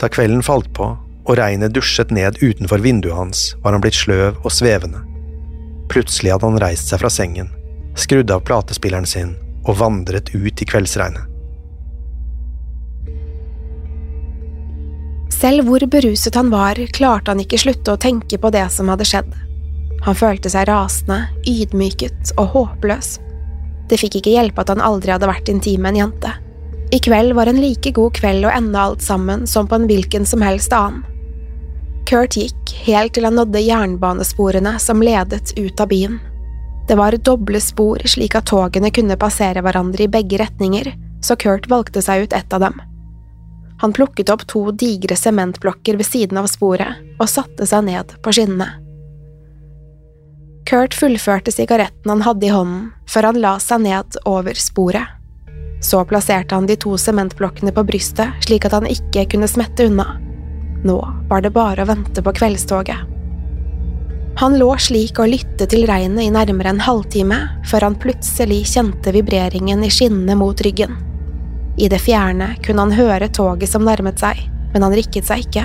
Da 0.01 0.09
kvelden 0.09 0.45
falt 0.45 0.69
på 0.77 0.93
og 1.25 1.39
regnet 1.39 1.73
dusjet 1.73 2.11
ned 2.13 2.37
utenfor 2.41 2.83
vinduet 2.85 3.17
hans, 3.17 3.47
var 3.63 3.73
han 3.73 3.81
blitt 3.81 3.97
sløv 3.97 4.37
og 4.43 4.53
svevende. 4.53 5.01
Plutselig 5.89 6.35
hadde 6.35 6.51
han 6.51 6.61
reist 6.61 6.91
seg 6.91 7.01
fra 7.01 7.09
sengen, 7.13 7.49
skrudd 7.97 8.29
av 8.33 8.45
platespilleren 8.45 9.09
sin 9.09 9.33
og 9.65 9.79
vandret 9.79 10.31
ut 10.35 10.61
i 10.61 10.67
kveldsregnet. 10.69 11.31
Selv 15.35 15.67
hvor 15.67 15.83
beruset 15.91 16.35
han 16.37 16.49
var, 16.53 16.79
klarte 16.95 17.33
han 17.33 17.41
ikke 17.43 17.59
slutte 17.59 17.93
å 17.93 17.99
tenke 18.01 18.39
på 18.41 18.49
det 18.55 18.63
som 18.71 18.87
hadde 18.89 19.07
skjedd. 19.07 19.33
Han 20.05 20.17
følte 20.17 20.49
seg 20.53 20.67
rasende, 20.69 21.25
ydmyket 21.49 22.35
og 22.39 22.53
håpløs. 22.53 23.17
Det 23.89 23.99
fikk 24.01 24.19
ikke 24.19 24.35
hjelpe 24.37 24.63
at 24.63 24.71
han 24.73 24.83
aldri 24.83 25.13
hadde 25.13 25.29
vært 25.29 25.51
intim 25.51 25.83
med 25.83 25.95
en 25.95 26.05
jente. 26.05 26.31
I 26.93 27.01
kveld 27.01 27.33
var 27.35 27.49
en 27.49 27.59
like 27.61 27.91
god 27.97 28.13
kveld 28.15 28.45
å 28.45 28.53
ende 28.53 28.79
alt 28.79 29.03
sammen 29.03 29.45
som 29.49 29.67
på 29.67 29.79
en 29.79 29.87
hvilken 29.89 30.25
som 30.29 30.45
helst 30.45 30.73
annen. 30.73 31.03
Kurt 32.05 32.37
gikk 32.37 32.71
helt 32.85 33.15
til 33.17 33.25
han 33.25 33.37
nådde 33.37 33.63
jernbanesporene 33.65 34.75
som 34.79 35.01
ledet 35.01 35.55
ut 35.57 35.81
av 35.81 35.89
byen. 35.89 36.19
Det 36.87 36.95
var 36.95 37.17
doble 37.17 37.61
spor 37.61 38.01
slik 38.05 38.35
at 38.37 38.45
togene 38.51 38.91
kunne 38.93 39.17
passere 39.17 39.63
hverandre 39.65 40.05
i 40.05 40.11
begge 40.11 40.37
retninger, 40.37 40.91
så 41.21 41.35
Kurt 41.35 41.65
valgte 41.69 42.03
seg 42.05 42.27
ut 42.27 42.33
ett 42.33 42.53
av 42.53 42.61
dem. 42.67 42.81
Han 43.81 43.93
plukket 43.93 44.29
opp 44.29 44.45
to 44.47 44.69
digre 44.71 45.17
sementblokker 45.17 45.97
ved 45.97 46.05
siden 46.05 46.37
av 46.37 46.47
sporet 46.47 47.01
og 47.19 47.29
satte 47.29 47.65
seg 47.67 47.87
ned 47.89 48.13
på 48.23 48.35
skinnene. 48.37 48.69
Kurt 50.65 50.95
fullførte 50.97 51.53
sigaretten 51.53 52.09
han 52.09 52.23
hadde 52.25 52.47
i 52.47 52.53
hånden, 52.53 52.87
før 53.09 53.29
han 53.29 53.41
la 53.41 53.57
seg 53.61 53.83
ned 53.85 54.17
over 54.25 54.57
sporet. 54.57 55.11
Så 55.81 56.01
plasserte 56.09 56.55
han 56.55 56.69
de 56.69 56.77
to 56.81 56.95
sementblokkene 56.97 57.73
på 57.75 57.83
brystet 57.85 58.45
slik 58.45 58.65
at 58.65 58.73
han 58.73 58.87
ikke 58.89 59.27
kunne 59.33 59.49
smette 59.49 59.85
unna. 59.89 60.15
Nå 60.85 60.97
var 61.29 61.41
det 61.41 61.53
bare 61.53 61.83
å 61.83 61.89
vente 61.89 62.23
på 62.25 62.33
kveldstoget. 62.33 63.14
Han 64.35 64.57
lå 64.59 64.73
slik 64.83 65.19
og 65.23 65.29
lyttet 65.31 65.69
til 65.71 65.85
regnet 65.87 66.25
i 66.25 66.31
nærmere 66.33 66.73
en 66.73 66.81
halvtime, 66.83 67.37
før 67.69 67.87
han 67.87 67.99
plutselig 67.99 68.65
kjente 68.73 69.13
vibreringen 69.15 69.83
i 69.85 69.91
skinnene 69.93 70.35
mot 70.35 70.59
ryggen. 70.65 70.97
I 71.79 71.87
det 71.91 72.01
fjerne 72.03 72.49
kunne 72.63 72.83
han 72.83 72.95
høre 72.95 73.31
toget 73.31 73.71
som 73.71 73.85
nærmet 73.87 74.19
seg, 74.19 74.41
men 74.73 74.83
han 74.83 74.95
rikket 74.95 75.29
seg 75.29 75.45
ikke. 75.45 75.63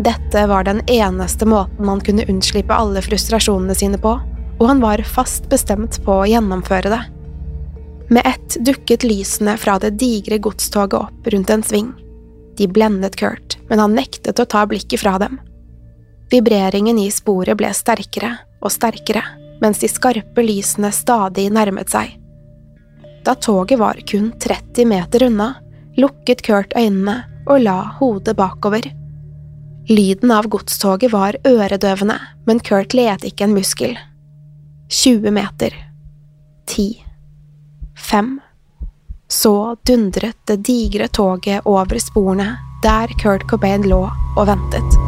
Dette 0.00 0.44
var 0.48 0.64
den 0.64 0.80
eneste 0.88 1.44
måten 1.48 1.88
han 1.90 2.00
kunne 2.04 2.24
unnslippe 2.30 2.72
alle 2.72 3.02
frustrasjonene 3.04 3.76
sine 3.76 4.00
på, 4.00 4.14
og 4.58 4.64
han 4.68 4.80
var 4.80 5.02
fast 5.04 5.48
bestemt 5.52 6.00
på 6.04 6.20
å 6.22 6.28
gjennomføre 6.28 6.92
det. 6.92 7.02
Med 8.08 8.24
ett 8.24 8.56
dukket 8.64 9.04
lysene 9.04 9.58
fra 9.60 9.76
det 9.82 9.98
digre 10.00 10.38
godstoget 10.40 10.96
opp 11.02 11.28
rundt 11.34 11.50
en 11.52 11.66
sving. 11.66 11.92
De 12.56 12.64
blendet 12.64 13.18
Kurt, 13.20 13.58
men 13.68 13.82
han 13.82 13.96
nektet 13.98 14.40
å 14.40 14.48
ta 14.48 14.64
blikket 14.66 15.04
fra 15.04 15.18
dem. 15.20 15.36
Vibreringen 16.30 16.98
i 16.98 17.08
sporet 17.10 17.56
ble 17.56 17.70
sterkere 17.74 18.34
og 18.60 18.72
sterkere, 18.72 19.22
mens 19.62 19.80
de 19.82 19.88
skarpe 19.90 20.44
lysene 20.44 20.90
stadig 20.92 21.48
nærmet 21.54 21.90
seg. 21.92 22.14
Da 23.24 23.34
toget 23.34 23.80
var 23.80 23.98
kun 24.08 24.30
30 24.40 24.86
meter 24.88 25.26
unna, 25.26 25.54
lukket 25.96 26.44
Kurt 26.46 26.76
øynene 26.76 27.22
og 27.48 27.62
la 27.64 27.80
hodet 27.98 28.36
bakover. 28.36 28.84
Lyden 29.88 30.30
av 30.30 30.48
godstoget 30.52 31.12
var 31.12 31.36
øredøvende, 31.48 32.18
men 32.46 32.60
Kurt 32.60 32.94
let 32.94 33.24
ikke 33.24 33.48
en 33.48 33.56
muskel. 33.56 33.96
20 34.88 35.32
meter. 35.32 35.74
10. 36.68 37.04
5. 38.10 38.40
Så 39.28 39.76
dundret 39.86 40.36
det 40.44 40.62
digre 40.64 41.08
toget 41.08 41.64
over 41.64 42.00
sporene 42.00 42.54
der 42.82 43.12
Kurt 43.20 43.48
Cobain 43.48 43.88
lå 43.88 44.04
og 44.36 44.46
ventet. 44.46 45.07